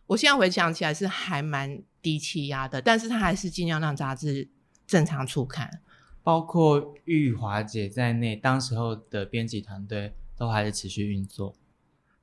[0.08, 4.50] 我现在回想起来是还蛮低气压的，但是他还是尽量让杂志
[4.86, 5.82] 正常出刊，
[6.24, 10.14] 包括玉华姐在内，当时候的编辑团队。
[10.38, 11.56] 都还是持续运作，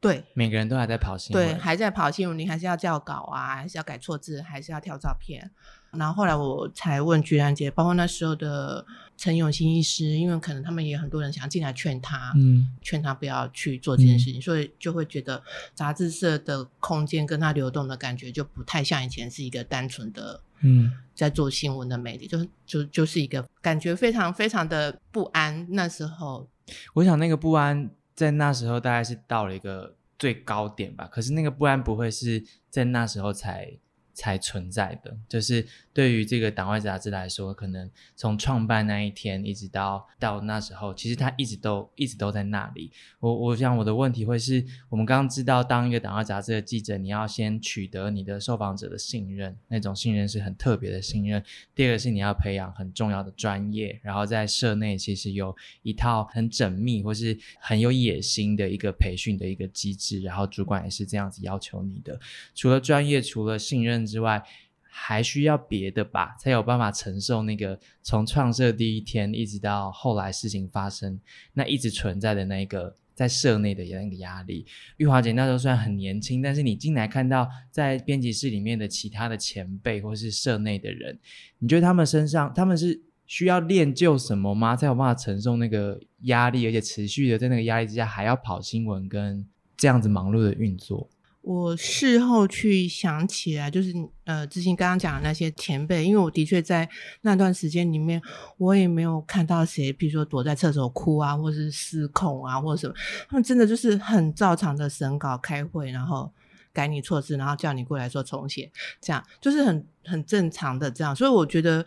[0.03, 5.49] 对，每个人都还在跑新闻，对，还在跑新闻，你还是要校稿啊，还是要改错字，还是要挑照片。
[5.93, 8.85] 然后后来我才问居然姐，包括那时候的
[9.17, 15.41] 陈永新医师，因为可能他们也很多人想进来劝他，嗯，劝他不要去做这件事情，所以就会觉得
[15.73, 25.65] 杂志社的空间跟他流动的感觉就不太像以前是一个单纯的，嗯，在做新闻的媒体，就就就是一个感觉非常非常的不安。
[25.71, 26.49] 那时候，
[26.95, 27.89] 我想那个不安。
[28.15, 33.79] 在那时候大概是到了一个最高点吧，可是那个不安不会是在那时候才。
[34.15, 42.93] 才存在的，就是对于这个党外杂志来说，可能从创办那一天一直到到那时候，其实它一直都一直都在那里。
[43.21, 51.43] 我我想我的问题会是我们刚刚知道，当一个党外杂志的记者，你要先取得你的受访者的信任，那种信任是很特别的信任。
[51.75, 62.21] 第二个是你要培养很重要的专业，然后在社内其实有一套很缜密或是很有野心的一个培训的一个机制，然后主管也是这样子要求你的。
[62.55, 64.02] 除了专业，除了信任。
[64.05, 64.43] 之外，
[64.83, 71.19] 还需要别的吧，才有办法承受那个从创设第一天一直到后来事情发生，
[71.55, 74.67] 那一直存在的那个在社内的那个压力。
[74.99, 81.19] 玉华姐那时候虽然很年轻，但是你进来看到在编辑室里面的其他的前辈或是社内的人，
[81.59, 84.77] 你觉得他们身上他们是需要练就什么吗？
[84.77, 91.09] 才有办法承受那个压力，而且持续的在那个压力之下还要跑新闻跟这样子忙碌的运作？
[91.43, 93.93] 我事后去想起来，就是
[94.25, 96.89] 呃，之前刚刚讲的那些前辈，因为我的确在
[97.23, 98.23] 那段时间里面，
[98.59, 102.95] 我也没有看到谁，比如说躲在厕所哭啊，或是失控啊，或者什么，
[103.29, 106.33] 他们真的就是很照常的审稿、开会，然后
[106.73, 111.15] 改你错字，然后叫你过来说重写，这样就是很很正常的这样。
[111.15, 111.85] 所以我觉得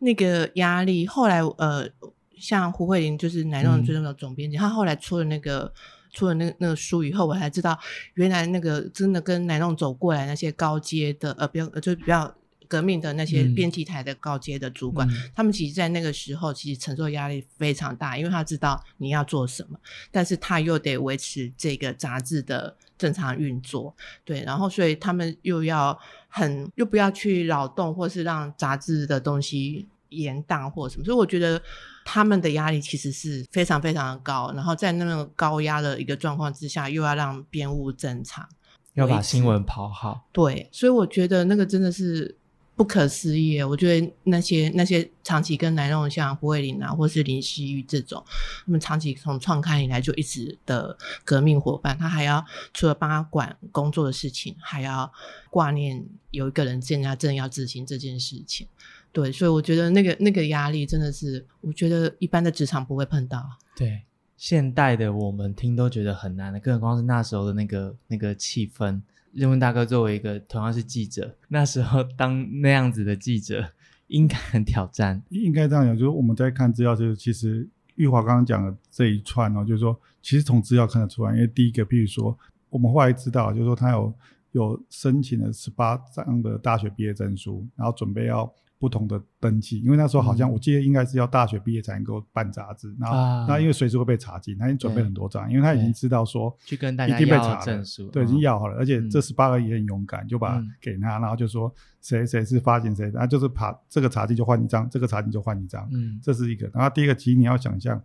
[0.00, 1.88] 那个压力，后来呃，
[2.36, 5.72] 像胡慧玲就是奶酪最重要的总编辑，他后来出了那个。
[6.12, 7.78] 出了那那个书以后，我才知道
[8.14, 12.32] 原来那个真的跟奶弄走过来那些高阶的呃，比较就比较
[12.68, 19.78] 革命的那些编辑台的高阶的主管，他们其实，在那个时候其实承受压力非常大，因为他知道你要做什么，
[20.10, 23.94] 但是他又得维持这个杂志的正常运作，
[24.24, 25.98] 对，然后所以他们又要
[26.28, 31.62] 很又不要去扰动，或是让杂志的东西延宕或什么，所以我觉得。
[32.04, 38.48] 他们的压力其实是非常非常的高，然后在那么高压的一个状况之下，又要让编务正常，
[38.94, 40.26] 要把新闻跑好。
[40.32, 42.36] 对，所以我觉得那个真的是
[42.74, 43.62] 不可思议。
[43.62, 48.24] 我觉得那些那些长期跟南榕像胡慧玲啊，或是林希玉这种，
[48.64, 55.12] 他们长期从创刊以来就一直的革命伙伴，他还要除了帮他管工作的事情，还要
[55.50, 58.66] 挂念有一个人现在正要执行这件事情。
[59.12, 63.44] 对，所以我觉得那个那个压力真的是，我觉得一般的职场不会碰到。
[63.76, 64.04] 对，
[64.38, 69.02] 现代的我们听都觉得很难的，更何况是那时候的那个那个气氛。
[69.32, 73.70] 任文大哥作为一个同样是记者，那时候当那样子的记者，
[74.06, 75.22] 应该很挑战。
[75.28, 82.38] 应该这样讲，就是我们在看资料，就是其实玉华刚刚讲的这一串哦，就是说，其实从资料看得出来，因为第一个，譬如说，
[82.70, 84.14] 我们后来知道，就是说他有
[84.52, 88.50] 有申请了十八张的大学毕业证书，然后准备要。
[88.82, 93.16] 不同的登记，因为那时候好像我记得应该是要大学毕业才能够办杂志，然后
[93.46, 106.68] 那因为随时会被查禁，他已经准备很多张，因为他已经知道说去跟大家要证书，对，已经要好了，而且这十八个也很勇敢，就把给他，然后就说谁谁是发行谁，然后就是把这个查禁就换一张，这个查禁就换一张，嗯，这是一个。
[106.74, 108.02] 然后第一个其实你要想象，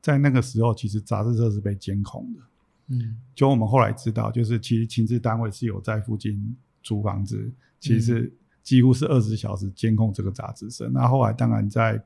[0.00, 2.40] 在那个时候其实杂志社是被监控的，
[2.96, 8.32] 嗯，就我们后来知道，就是其实情治单位是有在附近租房子，其实。
[8.64, 10.88] 几乎是二十小时监控这个杂志社。
[10.88, 12.02] 那后来当然在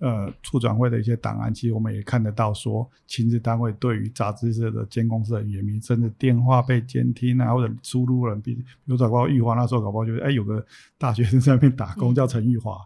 [0.00, 10.66] 呃促转会的一些档案，其实我们也看得到，说亲自单位对于杂志社的监控是很严密，甚至电话被监听啊，或者出入人，比比如找到玉华那时候搞不好就是，哎，有个
[10.98, 12.76] 大学生在那边打工叫陈玉华，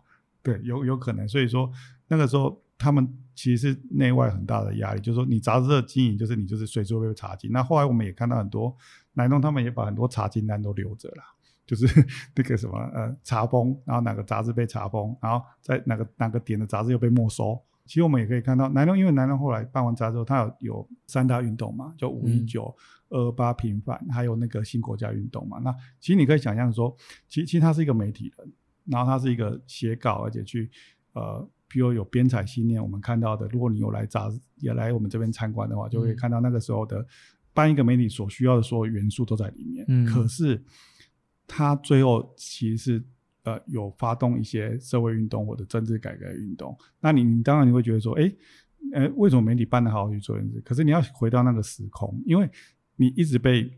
[0.42, 1.26] 对，有有可能。
[1.26, 1.72] 所以说
[2.08, 7.50] 那个时候他们其实是内外很大的压力，就是说你杂志社经营，就是你就是随时会被查禁。
[7.50, 8.76] 那后来我们也看到很多
[9.14, 11.36] 南东他们也把很多查禁单都留着了。
[11.66, 11.86] 就是
[12.34, 17.60] 那个什么呃查封，然后哪个杂志被查封，然后在哪个哪个点的杂志又被没收。
[17.84, 22.74] 其实我们也可以看到，南龙因为南龙后来办完杂志后，他有有三大运动嘛，就五一九、
[23.10, 25.58] 二八平反，还有那个新国家运动嘛。
[25.58, 26.92] 那其实你可以想象说，
[27.28, 28.52] 其实其实他是一个媒体人，
[28.86, 30.68] 然后他是一个写稿，而且去
[31.12, 32.82] 呃，比如有编采信念。
[32.82, 37.06] 我们看到的，如果你有来杂志也来我们这边参观的话，就会看到那个时候的
[37.54, 39.84] 办一个媒体所需要的所有元素都在里面。
[39.86, 40.60] 嗯，可是。
[41.47, 43.05] 他最后其实是
[43.44, 48.32] 呃有发动一些社会运动或者政治改革运动，那你你当然你会觉得说，哎，
[48.92, 50.61] 呃，为什么媒体办得好去做这件事？
[50.61, 52.51] 可是你要回到那个时空，因为
[52.97, 53.70] 你一直被。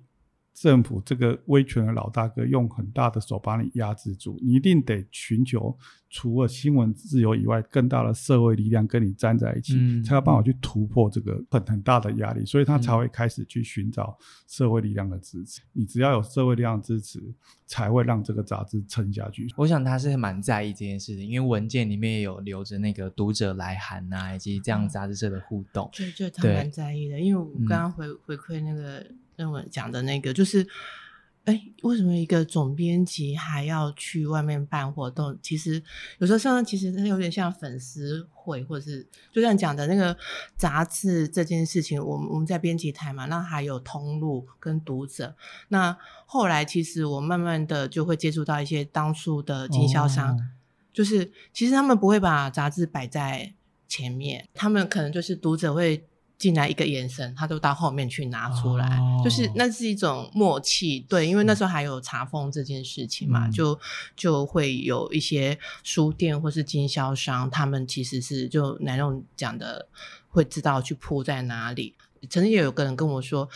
[0.60, 5.76] 政府这个威权的老大哥用很大的手把你压制住，你一定得寻求
[6.10, 15.60] 除了新闻自由以外更大的社会力量跟你站在一起，才有办法去突破这个很很大的压力，所以他才会开始去寻找社会力量的支持。
[15.72, 17.22] 你只要有社会力量支持，
[17.64, 19.46] 才会让这个杂志撑下去。
[19.56, 25.88] 我想他是蛮在意这件事情，因为文件里面也有留着那个读者来函啊，以及这样杂志社的互动。
[25.92, 29.06] 对，就他蛮在意的，因为我刚刚回回馈那个。
[29.38, 30.66] 认为讲的那个就是，
[31.44, 35.38] 哎，为什么一个总编辑还要去外面办活动？
[35.40, 35.80] 其实
[36.18, 40.16] 有时候像，其实它有点像粉丝会，或者是就像讲的那个
[40.56, 42.04] 杂志这件事情。
[42.04, 45.36] 我们我们在编辑台嘛，那还有通路跟读者。
[45.68, 50.36] 那后来其实我慢慢的就会接触到一些当初的经销商，
[50.92, 53.54] 就是其实他们不会把杂志摆在
[53.86, 56.04] 前面，他们可能就是读者会。
[56.38, 63.78] 进来一个眼神，他都到后面去拿出来，就是那是一种默契，对，因为那时候还有查封这件事情嘛，就
[64.14, 69.88] 就会有一些书店或是经销商，他们其实是就南用讲的，
[70.28, 71.94] 会知道去铺在哪里。
[72.30, 73.48] 曾经也有个人跟我说，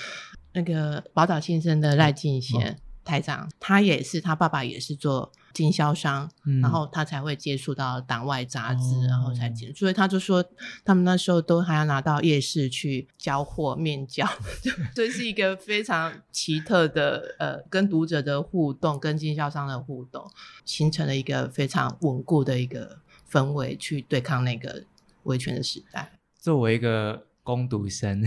[0.52, 5.30] 那个宝岛先生的赖进贤台长，他也是，他爸爸也是做。
[5.52, 6.30] 经销商，
[6.60, 9.72] 然后他才会接触到党外杂志，然后才接。
[9.74, 10.44] 所以他就说，
[10.84, 14.26] 他们那时候都还要拿到夜市去交货面交，
[14.94, 20.30] 这是一个非常奇特的呃，跟读者的互动，跟经销商的互动，
[20.64, 22.98] 形成了一个非常稳固的一个
[23.30, 24.84] 氛围，去对抗那个
[25.24, 26.12] 维权的时代。
[26.38, 28.22] 作为一个攻读生。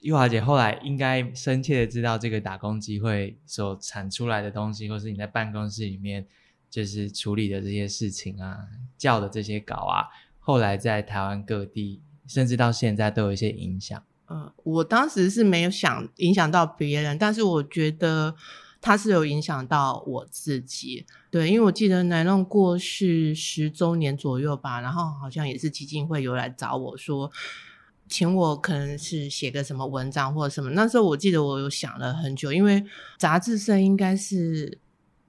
[0.00, 6.26] 玉华姐后来应该深切的知道这个打工机会所产出来的东西，或是你在办公室里面
[6.70, 8.58] 就是处理的这些事情啊，
[8.96, 10.06] 叫的这些稿啊，
[10.38, 14.00] 后来在台湾各地，甚至到现在都有一些影响。
[14.28, 18.34] 嗯，我当时是没有想影响到别人，但是我觉得
[18.80, 21.06] 它是有影响到我自己。
[21.30, 27.30] 对，因为我记得南弄过世十周年左右吧，然后好像也是基金会有来找我说。
[28.08, 32.84] 请我可能是写个什么文章或者什么，那时候我记得我有想了很久，因为
[33.18, 34.78] 杂志社应该是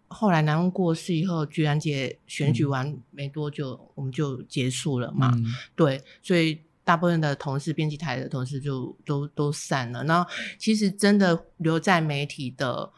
[0.08, 5.34] 后来南翁过世以后，居然姐选举完没多久，我们就结束了嘛，
[5.76, 10.04] 对，所以大部分的同事，编辑台的同事就都都散了。
[10.04, 10.26] 那
[10.58, 12.92] 其实真的留在媒体的。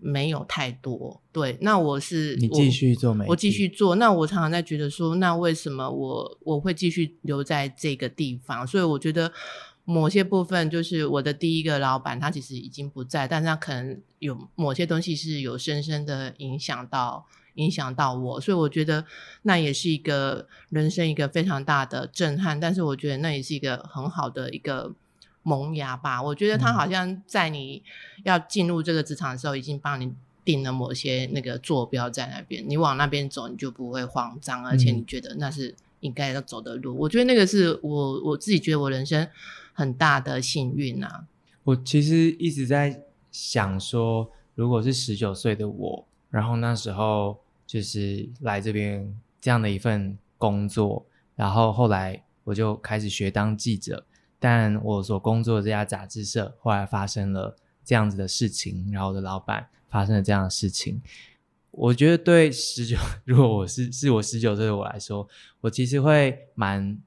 [0.00, 3.96] 没有太多，对，那我是你继续做媒，我继续做。
[3.96, 8.64] 那我常常在觉得说，那为什么我我会继续留在这个地方？
[8.64, 9.32] 所以我觉得
[9.84, 19.04] 某些部分就是我的第一个老板，他其实已经不在，但是他可能有某些东西是有深深的影响到影响到我，所以我觉得
[19.42, 22.60] 那也是一个人生一个非常大的震撼。
[22.60, 24.94] 但是我觉得那也是一个很好的一个。
[25.42, 27.82] 萌芽吧，我觉得他好像在你
[28.24, 30.12] 要进入这个职场的时候，已经帮你
[30.44, 36.96] 定了某些那个坐标在那边，你往那边走，你就不会慌张，而且你觉得那是应该要走的路。
[36.98, 39.28] 我觉得那个是我我自己觉得我人生
[39.72, 41.26] 很大的幸运啊。
[41.64, 51.04] 我其实一直在想说，如果是十九岁的我，然后那时候就是来这边这样的一份工作，
[51.36, 54.06] 然后后来我就开始学当记者，
[54.38, 61.00] 但我所工作的这家杂志社后来发生了这样子的事情，然后我的老板发生了这样的事情。
[61.70, 65.28] 我觉得对十九， 如果我是是我十九岁的我来说，
[65.60, 66.98] 我其实会蛮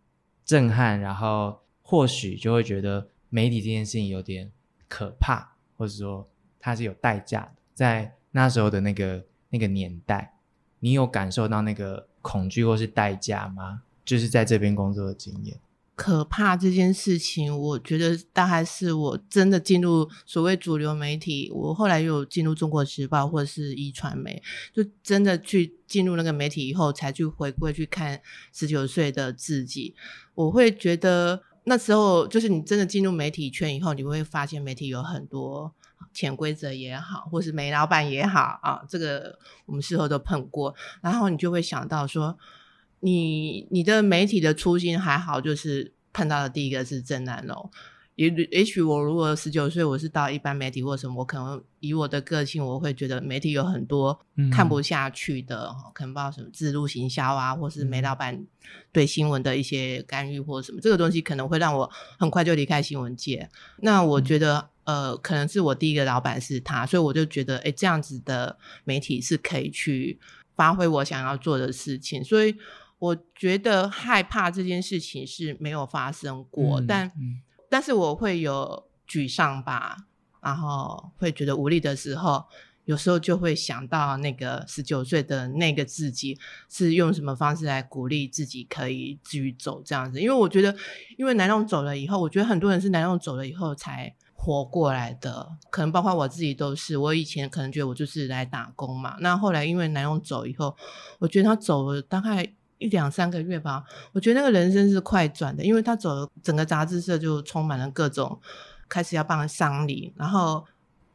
[0.46, 4.52] 震撼，然后或许就会觉得媒体这件事情有点
[4.88, 6.28] 可怕，或者说
[6.60, 7.52] 它是有代价的。
[7.74, 10.34] 在那时候的那个那个年代，
[10.80, 13.82] 你有感受到那个恐惧或是代价吗？
[14.06, 15.58] 就是在这边工作的经验。
[16.02, 24.42] 可怕这件事情，我觉得大概是我真的进入所谓主流媒体，我后来又进入中国时报或者是一传媒，
[24.74, 28.20] 就真的去进入那个媒体以后，才去回归去看
[28.52, 29.94] 十九岁的自己。
[30.34, 35.72] 我会觉得那时候，就是你真的进入媒体圈以后，你会发现媒体有很多
[36.12, 39.38] 潜规则也好，或是煤老板也好啊，这个
[39.68, 40.74] 我们事后都碰过，
[41.04, 42.40] 然后你就会想到说。
[43.02, 47.70] 你你的媒体的初心还好，就是碰到的第一个是郑南龙。
[48.16, 54.20] 也也许我如果十九岁，我是到一般媒体或什么，我可能以我的个性，我会觉得媒体有很多
[54.52, 58.46] 看不下去的，可能不知道什么自路行销啊，或是煤老板
[58.92, 61.90] 对新闻的一些干预或什么，这个东西可能会让我
[62.20, 63.50] 很快就离开新闻界。
[63.78, 70.20] 那我觉得，呃，可能是我第一个老板是他，所以我就觉得，哎，这样子的媒体是可以去
[70.56, 72.56] 发挥我想要做的事情，所以。
[73.02, 77.12] 我觉得害怕这件事情是没有发生过，但
[77.68, 79.98] 但是我会有沮丧吧，
[80.40, 82.46] 然后会觉得无力的时候，
[82.86, 86.38] 有时候就会想到那个十九岁的那个自己
[86.70, 90.22] 是用什么方式来鼓励自己可以继续走这样子。
[90.22, 90.76] 因为我觉得，
[91.18, 96.96] 因为南龙走了以后，我觉得很多人是南龙走了以后才活过来的，可能包括我自己都是。
[96.98, 100.78] 我以前可能觉得我就是来打工嘛，那后来因为南勇走以后，
[101.18, 102.54] 我觉得他走了大概。
[102.82, 108.40] 一两三个月吧，我觉得那个人生是快转的，因为他走了，整个杂志社就充满了各种
[108.90, 110.66] 开始要帮他丧礼，然后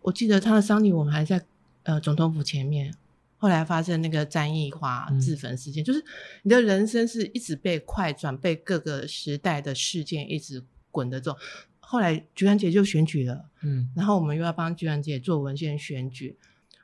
[0.01, 1.45] 我记得他的丧礼，我们还在
[1.83, 2.95] 呃总统府前面，
[3.37, 6.03] 后来发生那个詹义华自焚事件，就是
[6.43, 11.37] 你的人生是一直被快转，被各个时代的事件一直滚着走，
[11.81, 16.39] 后来居然姐就选举了，嗯，然后我们又要帮居然姐做文献选举。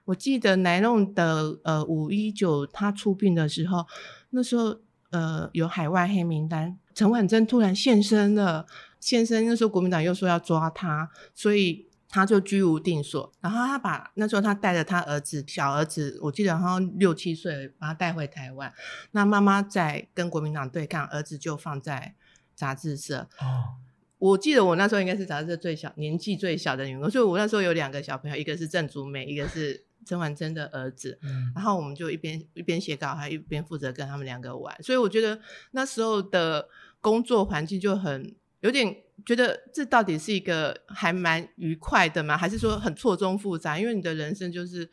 [0.04, 3.86] 我记得南弄的呃五一九他出殡的时候，
[4.34, 4.78] 那时候
[5.10, 8.66] 呃有海外黑名单，陈婉珍突然现身了，
[8.98, 13.30] 现身那时候国民党又说要抓他，所以他就居无定所。
[13.40, 18.72] 然后他把那时候他带着他儿子小儿子，我记得好像六七岁，把他带回台湾。
[19.12, 22.14] 那妈妈在跟国民党对抗，儿子就放在
[22.54, 23.28] 杂志社。
[23.38, 23.76] 哦，
[24.18, 29.84] 我记得我那时候应该是杂志社最小年纪最小的员工，所以我那时候有两个小朋友，一个是郑竹美，一个是。
[30.04, 31.18] 陈婉珍的儿子，
[31.54, 34.82] 然后我们就一边一边写稿，还一边负责跟他们两个玩。
[34.82, 35.40] 所以我觉得
[35.72, 36.68] 那时候的
[37.00, 38.94] 工作环境就很有点
[39.24, 42.36] 觉得这到底是一个还蛮愉快的吗？
[42.36, 43.78] 还是说很错综复杂？
[43.78, 44.90] 因为你的人生就是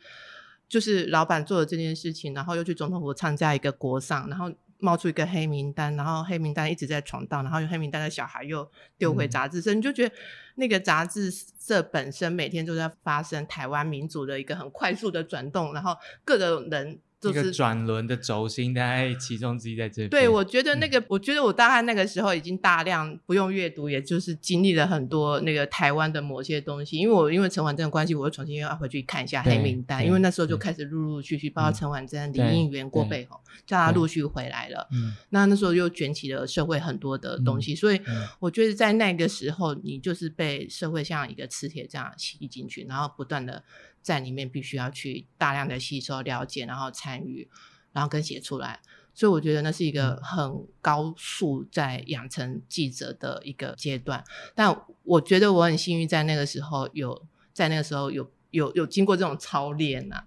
[0.68, 4.52] 就是老板做了这件事情，然后又去总统府参加一个国丧，然后。
[4.80, 10.14] 冒出一个黑名单，然后黑名单一直在闯荡，然后有黑名单的小孩又丢回杂志社，你就觉得
[10.56, 16.98] 那个杂志社本身每天都在发生台湾民主的一个很快速的转动，然后各个人。
[17.28, 20.08] 一个转轮的轴心，大概其中之一在这。
[20.08, 26.96] 对，我觉得那个，我觉得我大概那个时候已经大量不用阅读，也就是经历了很多那个台湾的某些东西。
[26.96, 34.88] 因为我因为陈婉珍的关系，我又重新又要回去看一下黑名单，因为那时候就开始陆陆续续，包括陈婉珍、林应元、郭背宏，叫他陆续回来了。
[34.92, 38.00] 嗯，那那时候又卷起了社会很多的东西，所以
[38.38, 43.62] 我觉得在那个时候，你就是被社会像一个磁铁这样吸进去，然后不断的。
[44.02, 47.48] 在里面必须要去大量的吸收、了解，然后参与，
[47.92, 48.80] 然后跟写出来。
[49.12, 54.24] 所以我觉得那是一个很高速在养成记者的一个阶段。
[54.54, 60.24] 但我觉得我很幸运，在那个时候有在那个时候有有有经过这种操练呐。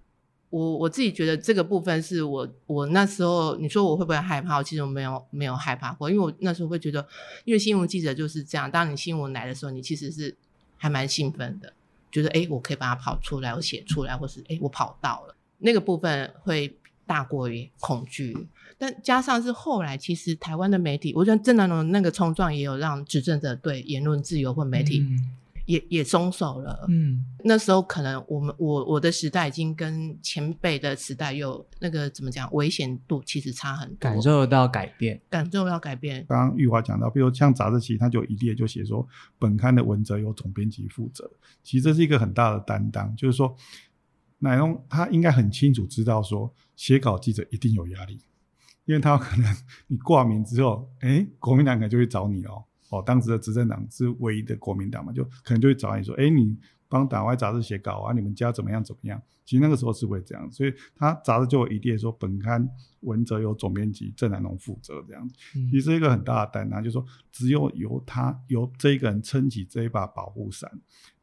[0.49, 4.57] 我我自己觉得这个部分是我我那时候你说我会不会害怕？
[4.57, 7.07] 我其实我没有没有害怕过，因为我那时候会觉得，
[7.45, 10.37] 因为新闻记者就是这样，当你新闻来的时候，你其实是
[10.77, 11.73] 还蛮兴奋的。
[12.13, 18.47] 觉得哎，我可以把它跑出来，我写出来，或是哎，我跑到了那个部分会大过于恐惧。
[18.77, 25.03] 但加上是后来，其实台湾的媒体，我觉得郑南榕那个冲撞也有让执政者对言论自由或媒体。
[25.65, 36.25] 也也松手了，嗯，那时候可能我们我我的时代已经跟前辈的时代有那个怎么讲危险度其实差很多，感受得到改变，感受到改变。
[36.27, 39.07] 刚刚玉华讲到，比如像杂志期，他就一列就写说
[39.39, 41.31] 本刊的文则由总编辑负责，
[41.63, 43.55] 其实这是一个很大的担当，就是说
[44.39, 48.19] 乃龙他应该很清楚知道说，写稿记者一定有压力，
[48.83, 49.55] 因为他可能
[49.87, 52.65] 你挂名之后，哎，国民党可能就会找你哦，
[52.99, 56.57] 哦，当时的执政党是唯一的国民党嘛，就可能就会找你说，哎，你。
[56.89, 59.19] 帮党外杂志写稿啊，你们家怎么样怎么样？
[59.43, 62.69] 其实那个时候是会这样，所以他杂志就一列说本刊
[62.99, 65.35] 文则由总编辑郑南龙负责这样子。
[65.71, 70.71] 其实一个很大的担当，就是说只有由他由这一个人撑起这一把保护伞，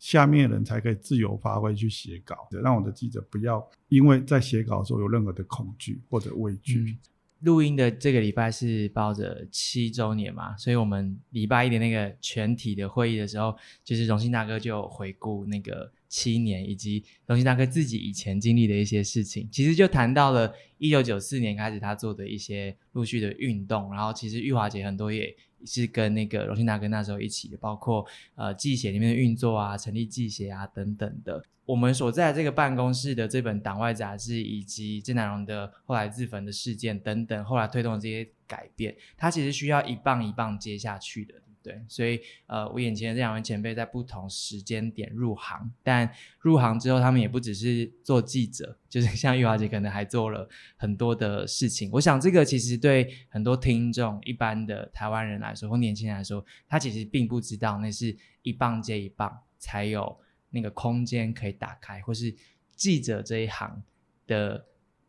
[0.00, 6.98] 下面的人才可以自由发挥去写稿，让我的记者不要因为在写稿的时候有任何的恐惧或者畏惧。
[7.40, 25.34] 录音的这个礼拜是抱着七周年嘛，所以我们礼拜一的那个全体的会议的时候，就是荣幸大哥就回顾那个七年，以及荣幸大哥自己以前经历的一些事情，其实就谈到了一九九四年开始他做的一些陆续的运动，然后其实玉华姐很多也
[25.64, 28.04] 是跟那个荣幸大哥那时候一起的，包括
[28.34, 31.44] 呃记协里面的运作啊，成立记协啊等等的。
[31.64, 41.80] 我们所在这个办公室的这本党外杂志，以及郑南荣的后来自焚的事件等等，后来推动这些改变，它其实需要一棒一棒接下去的，对？
[41.88, 51.90] 所以，呃，我眼前的这两位前辈在不同时间点入行，但入行之后，他们也不只是做记者，就是像玉华姐可能还做了很多的事情。
[51.92, 60.18] 我想，这个其实对很多听众、一般的台湾人来说，或年轻人来说，他其实并不知道，那是一棒接一棒才有。
[60.52, 62.34] 那个空间可以打开，或是
[62.74, 63.80] 记者这一行
[64.26, 64.66] 的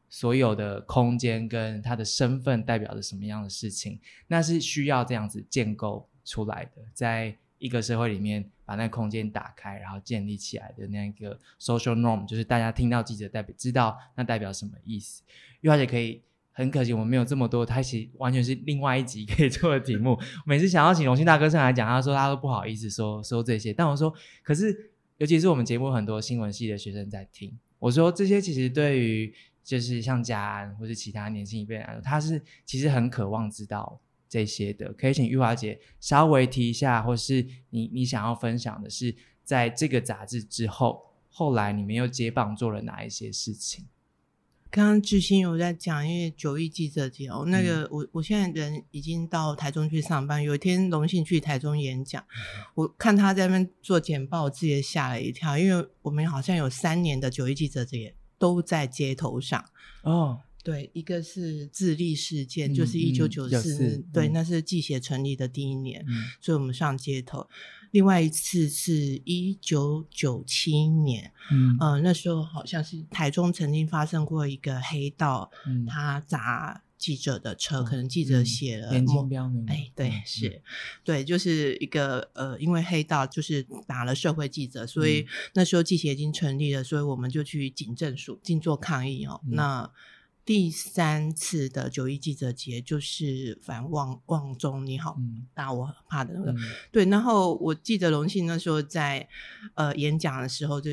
[0.08, 15.24] 所有的空间跟他的身份代表着什么样的事情，那是需要这样子建构出来的，在一个社会里面把那个空间打开，然后建立起来的那个 social norm，就是大家听到记者代表知道那代表什么意思。
[15.62, 20.20] 玉华姐可以，很可惜我们没有这么多，他其实完全是另外一集可以做的题目。
[20.46, 24.14] 每次想要请荣幸大哥上来讲，他说他都不好意思说说这些，但我说
[24.44, 24.92] 可是。
[25.18, 29.32] 尤其是我们节目很多新闻系的学生在听，我说这些其实对于
[29.64, 34.00] 就是像嘉安或是其他年轻一辈来说，他是其实很渴望知道
[34.32, 34.94] 这些的。
[34.94, 39.14] 可以请玉华姐稍微提一下，或是你你想要分享的是，
[39.44, 43.86] 在这个杂志之后，后来你们又接棒做了哪一些事情？
[44.70, 52.24] 刚刚志新有在讲，因为九一记者节哦，那个我我现在人已经到台中去上班，有一天荣幸去台中演讲，
[52.76, 59.62] 我看他在那边做简报，我自己也吓了一跳，因为我们好像有三年的九一记者节都在街头上
[60.04, 66.06] 哦，对，一个是自立事件，就是一九九四，对，那是记协成立的第一年，
[66.40, 67.50] 所以我们上街头。
[67.92, 80.62] 另外一次是一九九七年，嗯，呃，那时候好像是台中曾经发生过一个黑道，嗯，他砸记者的车，可能记者写了目标，哎，对，是，
[81.04, 89.92] 对，就是一个呃，因为黑道就是打了社会记者，所以那时候记协已经成立了，所以我们就去警政署静坐抗议哦，那。
[90.52, 95.18] 第三次的九一记者节就是反望望中你好
[95.54, 96.54] 大我很怕的那个
[96.92, 99.30] 对，然后我记得荣幸那时候在
[99.76, 100.92] 呃演讲的时候就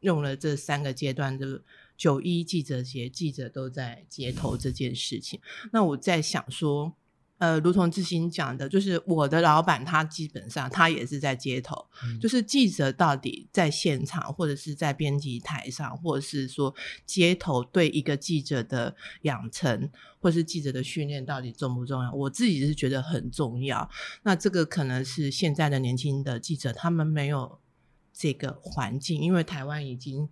[0.00, 1.60] 用了这三个阶段，就
[1.98, 5.38] 九一记者节记者都在街头这件事情，
[5.70, 6.94] 那我在想说。
[7.38, 11.84] 呃，如同志新讲的，就是我的老板，他基本上他也是在街头，
[12.20, 16.72] 就是记者到底在现场，或者是在编辑台上，或者是说
[17.04, 22.12] 街头对一个记者的养成，或是记者的训练到底重不重要？
[22.12, 23.90] 我自己是觉得很重要。
[24.22, 27.58] 那这个可能是现在的年轻的记者，他们没有
[28.12, 30.28] 这个环境，因为台湾已经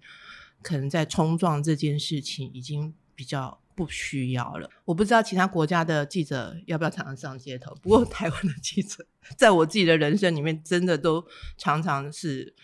[0.63, 3.59] 可能在冲撞这件事情已经比较。
[3.75, 7.75] 不需要了，我不知道其他国家的记者要不要常常上街头。
[7.83, 9.07] 不过台湾的记者，
[9.37, 12.55] 在我自己的人生里面，真的都常常是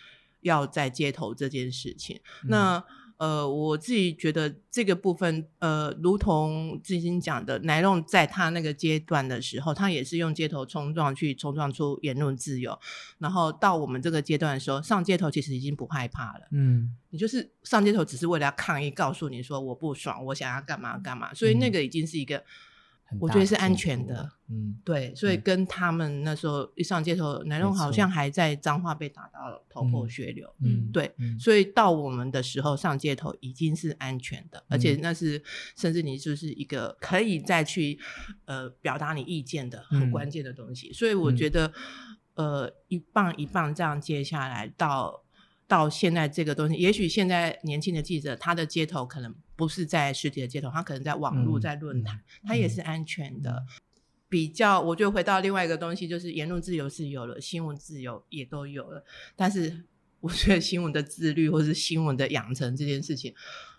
[0.41, 2.19] 要在街头这件事情。
[2.43, 2.83] 那。
[3.19, 12.79] 呃，我自己觉得这个部分，呃，如同志新讲的，奶龙在他那个阶段的时候，他也是用街头冲撞去冲撞出言论自由。
[13.17, 16.47] 然后到我们这个阶段的时候，上街头其实已经不害怕了。
[16.51, 21.33] 嗯，你就是上街头只是为了要抗议，告诉你说我不爽，我想要干嘛干嘛。
[21.33, 22.41] 所以那个已经是一个。
[23.19, 35.41] 我觉得是安全的，嗯，对，所以跟他们那时候一上街头，南龙好像还在脏话被打到头破血流，嗯，对，所以到我们的时候上街头已经是安全的，而且那是
[35.75, 37.99] 甚至你就是一个可以再去
[38.45, 41.71] 呃表达你意见的很关键的东西，所以我觉得
[42.35, 45.23] 呃一棒一棒这样接下来到。
[45.69, 53.63] 到现在这个东西，也许现在年轻的记者，他的街头可能不是在实体的街头，他可能在网络、在论坛，他也是安全的。
[54.27, 59.03] 比较，我就回到另外一个东西，就是言论自由是有了，新闻自由也都有了，
[59.35, 59.85] 但是
[60.21, 63.33] 我觉得新闻的自律或是新闻的养成这件事情，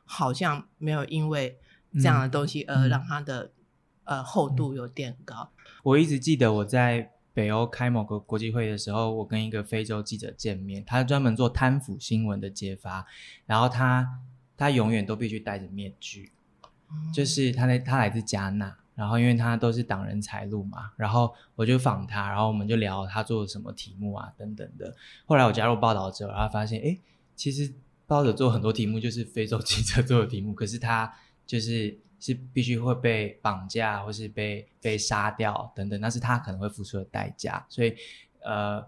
[0.04, 1.58] 好像没有因为
[1.94, 3.52] 这样的东西而让它的
[4.04, 5.52] 呃厚度有点高。
[5.82, 13.06] 我一直记得我在北欧开某个国际会的时候，我跟一个非洲记者见面，他专门做贪腐新闻的揭发，
[13.46, 14.20] 然后他
[14.56, 16.32] 他永远都必须戴着面具，
[17.14, 18.76] 就是他在他来自加纳。
[18.96, 24.94] 然后，因为他都是党人财路嘛，然后我就访他，然后我们就聊他做什么题目啊，等等的。
[25.24, 26.98] 后来我加入报道之后，然后发现，哎，
[27.34, 27.72] 其实
[28.06, 31.10] 报道者做很多题目就是非洲记者做的题目，可是他
[31.46, 37.66] 就是是必须会被绑架，或是被被杀掉等等，那是他可能会付出的代价。
[37.68, 37.96] 所以，
[38.44, 38.86] 呃。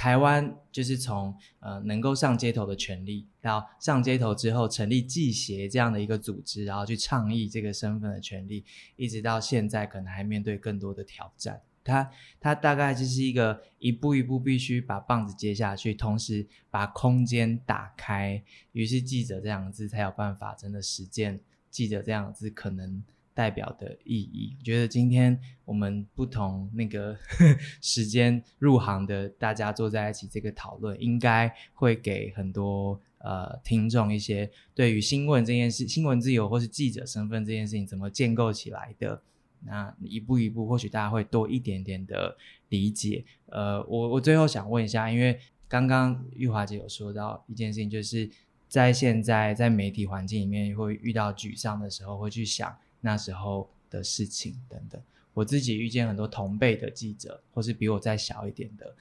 [0.00, 11.62] 台湾就是从呃能够上街头的权利，到上街头之后成立记协这样的一个组织，然后去倡议这个身份的权利，一直到现在可能还面对更多的挑战。
[11.82, 18.40] 他他大概就是一个一步一步必须把棒子接下去，同时把空间打开，
[18.70, 21.40] 于是记者这两个字才有办法真的实践
[21.70, 23.02] 记者这样子可能。
[23.34, 27.16] 代表的意义，我觉得今天我们不同那个
[27.80, 39.22] 时间入行的大家坐在一起，这个讨论应该会给很多呃听众一些对于新闻这件事、新闻自由或是记者身份这件事情怎么建构起来的，
[39.64, 42.36] 那一步一步，或许大家会多一点点的
[42.70, 43.24] 理解。
[43.46, 45.38] 呃，我我最后想问一下，因为
[45.68, 48.28] 刚刚玉华姐有说到一件事情，就是
[48.68, 52.76] 在现在在媒体环境里面会遇到沮丧的时候，会去想。
[53.00, 55.00] 那时候的事情等等，
[55.32, 58.94] 我自己遇见很多同辈的记者，或是比我再小一点的，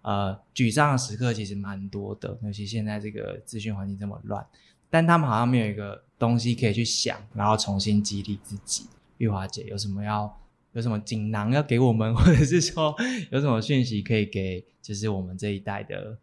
[0.00, 2.38] 呃，沮丧的时刻其实蛮多的。
[2.42, 4.42] 尤其现在这个资讯环境这么乱，
[4.88, 8.88] 但他们好像没有一个东西可以去想，然后重新激励自己。
[9.18, 10.34] 玉华姐有什么要
[10.72, 12.96] 有什么锦囊要给我们， 或者是说
[13.30, 16.16] 有什么讯息可以给，就是我们这一代的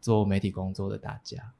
[0.00, 1.52] 做媒体工作的大家？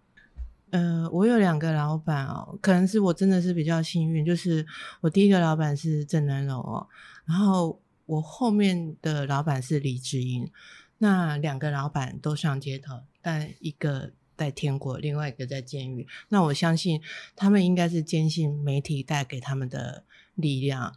[0.72, 4.66] 呃，我有两个老板哦，可能是我真的是比较幸运，就是
[5.02, 6.88] 我第一个老板是郑南荣哦，
[7.26, 10.50] 然后我后面的老板是李志英，
[10.96, 17.02] 那两个老板都上街头，但一个在天国，另外一个在监狱，那我相信
[17.36, 20.04] 他们应该是坚信媒体带给他们的
[20.34, 20.94] 力量。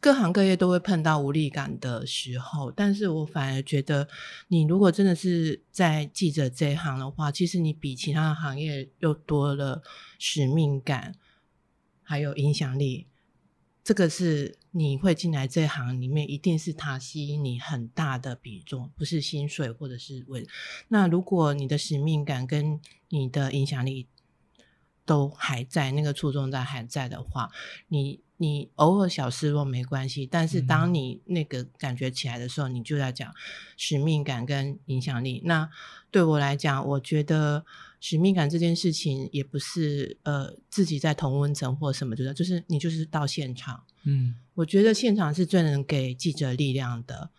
[0.00, 4.08] 各行各业都会碰到无力感的时候，但是我反而觉得，
[4.46, 9.82] 你如果真的是在记者这一行的话，其实你比其他的行业又多了
[10.16, 11.16] 使命感，
[12.04, 13.08] 还有影响力。
[13.82, 20.46] 这个是你会进来这行里面，一定是它吸引你很大的比重，不是薪水或者是为。
[20.86, 24.06] 那如果你的使命感跟你的影响力
[25.04, 27.50] 都还在，那个初衷在还在的话，
[27.88, 28.20] 你。
[28.38, 33.32] 你偶尔小失落没关系，但是当你那个感觉起来的时候，你就要讲
[33.76, 35.42] 使命感跟影响力。
[35.44, 35.68] 那
[36.10, 37.64] 对我来讲，我觉得
[38.00, 43.82] 使命感这件事情也不是呃自己在同温层或什么，就是就是你就是到现场。
[44.04, 47.30] 嗯，我觉得现场是最能给记者力量的。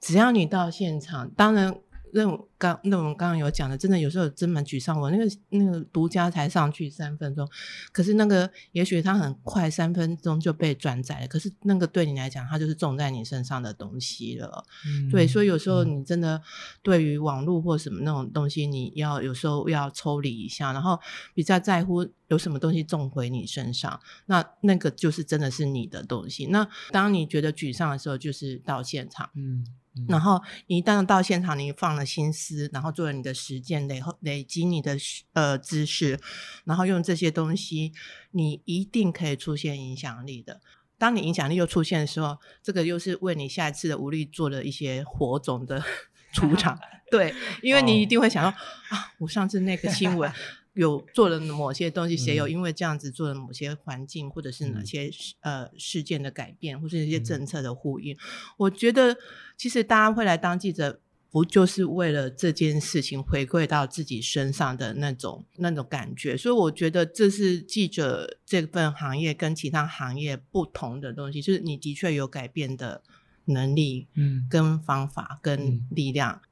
[0.00, 1.76] 只要你到现场，当然。
[2.16, 4.98] 那我刚那我们刚刚有讲的，真的有时候真蛮沮丧。
[4.98, 7.46] 我那个那个独家才上去三分钟，
[7.92, 11.28] 可是那个也许他很快三分钟就被转载了。
[11.28, 14.64] 可是那个对你来讲，它就是种在你身上的东西了。
[15.12, 16.40] 对，所以有时候你真的
[16.82, 20.98] 对于网络或什么那种东西，你要有时候要抽离一下，然后
[21.34, 26.46] 比较在乎有什么东西种回你身上，那那个就是真的是你的东西。
[26.46, 29.28] 那当你觉得沮丧的时候，就是到现场。
[29.34, 29.66] 嗯。
[30.08, 34.96] 然后一旦到现场，你放了心思，然后做了你的实践，累累积你的
[35.32, 36.20] 呃知识，
[36.64, 37.92] 然后用这些东西，
[38.32, 40.60] 你一定可以出现影响力的。
[40.98, 45.82] 当你影响力又出现的时候，这个又是为你下一次的无力做了一些火种的
[46.32, 46.78] 出场。
[47.10, 50.30] 对，因为你一定会想到啊，我上次那个新闻。
[50.76, 55.10] 有做了某些东西，谁有因为这样子做了某些环境或者是哪些
[55.40, 58.14] 呃事件的改变，或是一些政策的呼应？
[58.58, 59.16] 我觉得
[59.56, 61.00] 其实大家会来当记者，
[61.30, 66.36] 不就是为了这件事情回馈到自己身上的那种那种感觉？
[66.36, 73.02] 所以我觉得这是记者这份行业跟其他行业不同的东西，就是你的确有改变的
[73.46, 76.42] 能力，嗯，跟方法跟力量。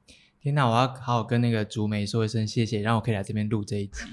[0.45, 0.63] 天哪！
[0.69, 4.03] 我要好好跟那个竹梅说一声谢谢，让我可以来这边录这一集。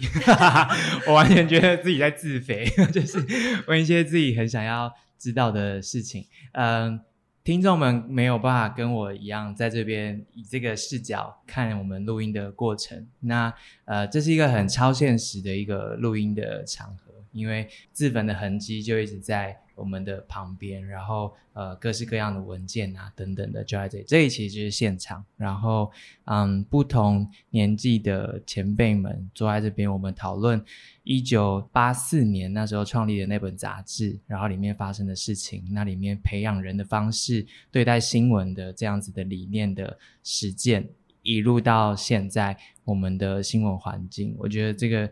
[1.07, 3.23] 我完全觉得自己在自肥， 就是
[3.69, 6.25] 问一些自己很想要知道的事情。
[6.53, 6.99] 嗯，
[7.45, 13.07] 听众们没有办法跟我一样在这边以这个视角看我们录音的过程。
[13.21, 13.53] 那
[13.85, 25.25] 呃，这是一个很超现实的一个录音的场合，因为自焚的痕迹就一直在我们的旁边，然后呃各式各样的文件啊等等的就在这，这里其实就是现场。
[25.37, 25.91] 然后
[26.25, 30.63] 嗯，不同年纪的前辈们坐在这边，我们讨论
[31.05, 40.89] 一九八四年那时候创立的那本杂志，然后里面发生的事情，那里面培养人的方式，对待新闻的这样子的理念的实践，
[41.23, 45.11] 一路到现在我们的新闻环境，我觉得这个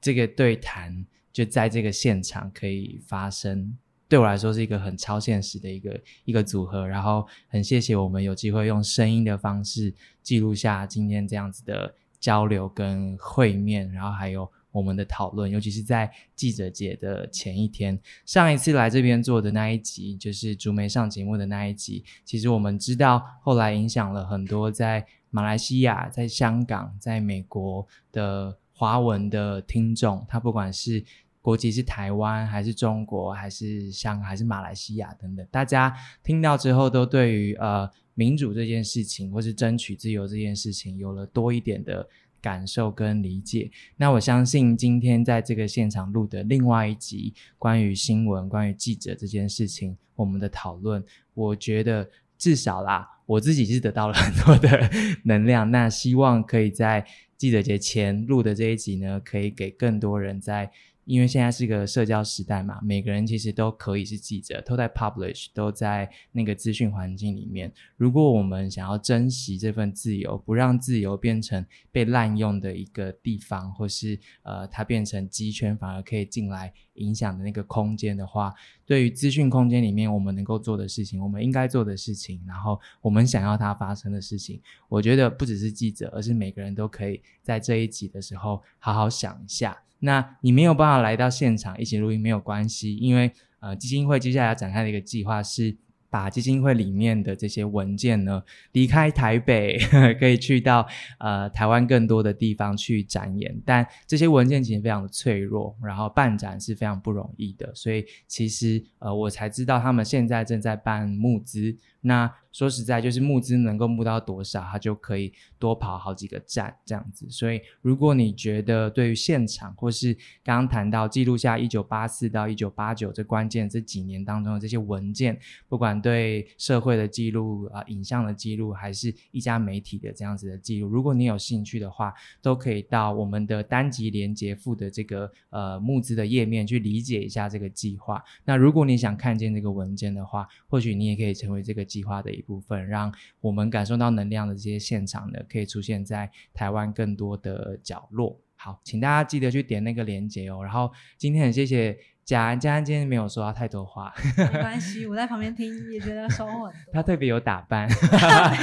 [0.00, 1.04] 这个对谈。
[1.32, 3.74] 就在这个现场可以发生，
[4.12, 6.86] 对我来说是一个很超现实的一个一个组合。
[6.86, 15.50] 然后很谢谢我们有机会用声音的方式记录下今天这样子的交流跟会面，然后还有我们的讨论。
[15.50, 22.04] 尤其是在记者节的前一天，上一次来这边做的那一集，就是竹梅上节目的那一集。
[22.26, 31.02] 其实我们知道，后来影响了很多在马来西亚、在香港、在美国的华文的听众，他不管是
[31.42, 42.08] 国籍是台湾还是中国还是香港还是马来西亚等等，大家听到之后都对于呃民主这件事情或是争取自由这件事情有了多一点的
[42.40, 43.68] 感受跟理解。
[43.96, 54.88] 那我相信今天在这个现场录的另外一集关于新闻、关于记者这件事情，我们的讨论，我觉得至少啦，我自己是得到了 很多的
[55.24, 55.68] 能量。
[55.68, 57.04] 那希望可以在
[57.36, 60.70] 记者节前录的这一集呢，可以给更多人在。
[61.12, 67.70] 因为现在是个社交时代嘛，每个人其实都可以是记者，都在 publish，都在那个资讯环境里面。
[67.98, 78.54] 如果我们想要珍惜这份自由，不让自由变成被滥用的一个地方，或是呃它变成鸡圈，反而可以进来影响的那个空间的话，
[78.86, 84.58] 对于资讯空间里面我们能够做的事情，我们应该做的事情，然后我们想要它发生的事情，
[84.88, 89.76] 我觉得不只是记者，而是每个人都可以在这一集的时候好好想一下。
[90.04, 93.30] 那你没有办法来到现场一起录音没有关系，因为
[93.60, 95.76] 呃基金会接下来要展开的一个计划是
[96.10, 98.42] 把基金会里面的这些文件呢
[98.72, 99.78] 离开台北，
[100.18, 100.86] 可以去到
[101.18, 103.56] 呃台湾更多的地方去展演。
[103.64, 111.76] 但这些文件其实非常的脆弱，然后办展是非常不容易的，所以其实呃我才知道他们现在正在办募资。
[112.02, 117.26] 那说实在，就是募资能够募到多少，他就可以多跑好几个站这样子。
[117.30, 120.12] 所以，如果你觉得对于现场，或是
[120.44, 138.22] 刚刚谈到记录下一九八四到一九八九这关键这几年当中的这些文件，不管对社会的记录啊、影像的记录，还是一家媒体的这样子的记录，如果你有兴趣的话，都可以到我们的单集连接附的这个呃募资的页面去理解一下这个计划。
[138.44, 141.86] 那如果你想看见这个文件的话，或许你也可以成为这个。
[141.92, 143.12] 计划的一部分，让
[143.42, 148.38] 我们感受到能量的这些现场呢，可以出现在台湾更多的角落。
[148.56, 150.62] 好，请大家记得去点那个链接哦。
[150.62, 156.92] 然后今天很谢谢嘉安，嘉安今天没有说到太多话，没关系，我在旁边听也觉得收获很多。
[156.92, 157.88] 他特别有打扮。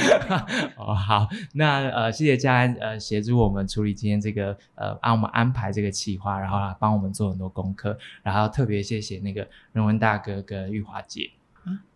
[0.76, 11.30] 哦，好，那呃，谢谢嘉安呃协助我们处理今天这个呃，帮我们安排这个企划，然后帮我们做很多功课，然后特别谢谢那个人文大哥跟玉华姐，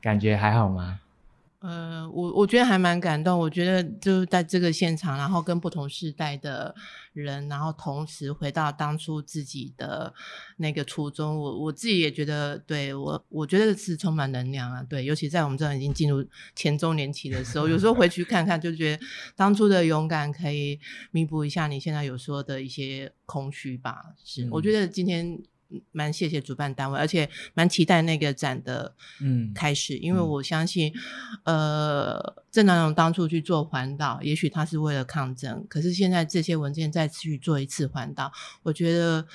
[0.02, 1.00] 感觉还好吗？
[1.66, 3.38] 呃，我我觉得还蛮感动。
[3.38, 6.74] 我觉得就是在这个现场，然后跟不同时代的
[7.14, 10.12] 人，然后同时回到当初自己的
[10.58, 11.38] 那个初衷。
[11.40, 14.82] 我我自己也觉得，对我我觉得是充满能量啊。
[14.82, 16.22] 对，尤其在我们这已经进入
[16.54, 19.02] 前中年期的时候，有时候回去看看，就觉得
[19.34, 20.78] 当初的勇敢可以
[21.12, 24.12] 弥补一下你现在有说的一些空虚吧。
[24.22, 25.42] 是，我觉得今天。
[25.92, 30.92] 蛮谢谢主办单位，而且蛮期待那个展的嗯开始，因为我相信，
[31.44, 39.26] 呃，郑南榕当初去做环岛，也许他是为了抗争，可是现在这些文件再去做一次环岛，我觉得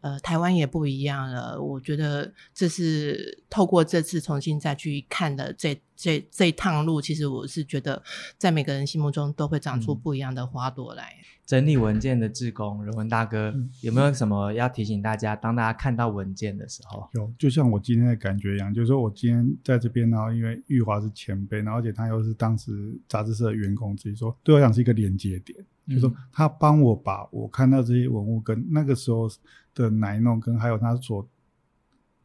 [0.00, 1.60] 呃台湾也不一样了。
[1.60, 5.80] 我觉得这是透过这次重新再去看的这。
[5.98, 8.02] 这这一趟路，其实我是觉得，
[8.36, 11.16] 在每个人心目中都会长出不一样的花朵来。
[11.46, 15.36] 整理文件的志工人文大哥，有没有什么要提醒大家？
[15.36, 29.28] 当大家看到文件的时候，有，就像我今天的感觉一样，就是说我今天在这边，然后因为玉华是前辈，然后而且他又是当时杂志社的员工，自己说对我讲是一个连接点，就是说他帮我把我看到这些文物跟那个时候
[29.72, 31.24] 的奶弄，跟还有他所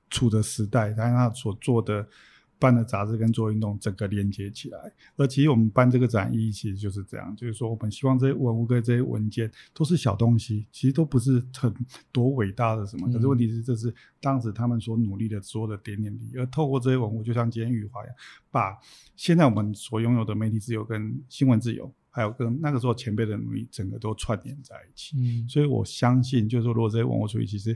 [0.10, 2.08] 处的时代，还有他所做的。
[2.62, 4.78] 办的杂志跟做运动整个连接起来，
[5.18, 11.74] 而其实我们办这个展意义其实就是这样，就是说我们希望这些文物跟这些文件都是小东西，其实都不是很
[12.12, 13.92] 多伟大的什么，可是问题是这是
[14.22, 18.16] 当时他们所努力的做的点点滴滴，而透过这些文物，就像今天玉华一样，
[18.52, 18.78] 把
[19.16, 25.18] 现在我们所拥有的媒体自由跟新闻自由，还有跟那个时候前辈的努力，整个都串联在一起。
[25.18, 27.76] 嗯，所以我相信，就是说如果这些文物出去，其实。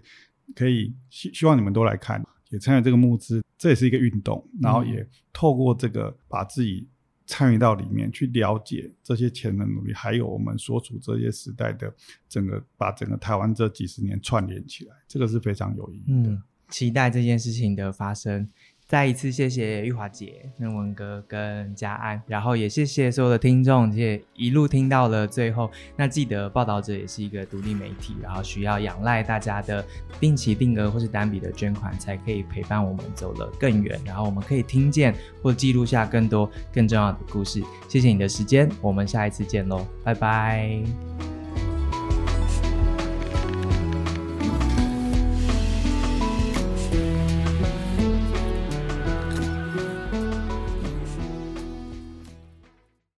[0.54, 2.24] 可以希希望你们都来看，
[2.56, 6.88] 也参与这个募资，这也是一个运动，然后也透过这个把自己
[7.28, 11.94] 参与到里面去了解这些钱的努力，还有我们所处这些时代的
[12.30, 16.42] 整个把整个台湾这几十年串联起来，这个是非常有意义的。
[16.70, 18.50] 期待这件事情的发生。
[18.88, 25.72] 再一次谢谢玉华姐、任文哥跟嘉安，然后也谢谢所有的听众，也一路听到了最后。
[25.98, 29.84] 那记得报道者也是一个独立媒体，然后需要仰赖大家的
[30.20, 37.64] 定期定额或是单笔的捐款，才可以陪伴我们走了更远，然后我们可以听见或记录下更多更重要的故事。
[37.90, 41.35] 谢谢你的时间，我们下一次见喽，拜拜。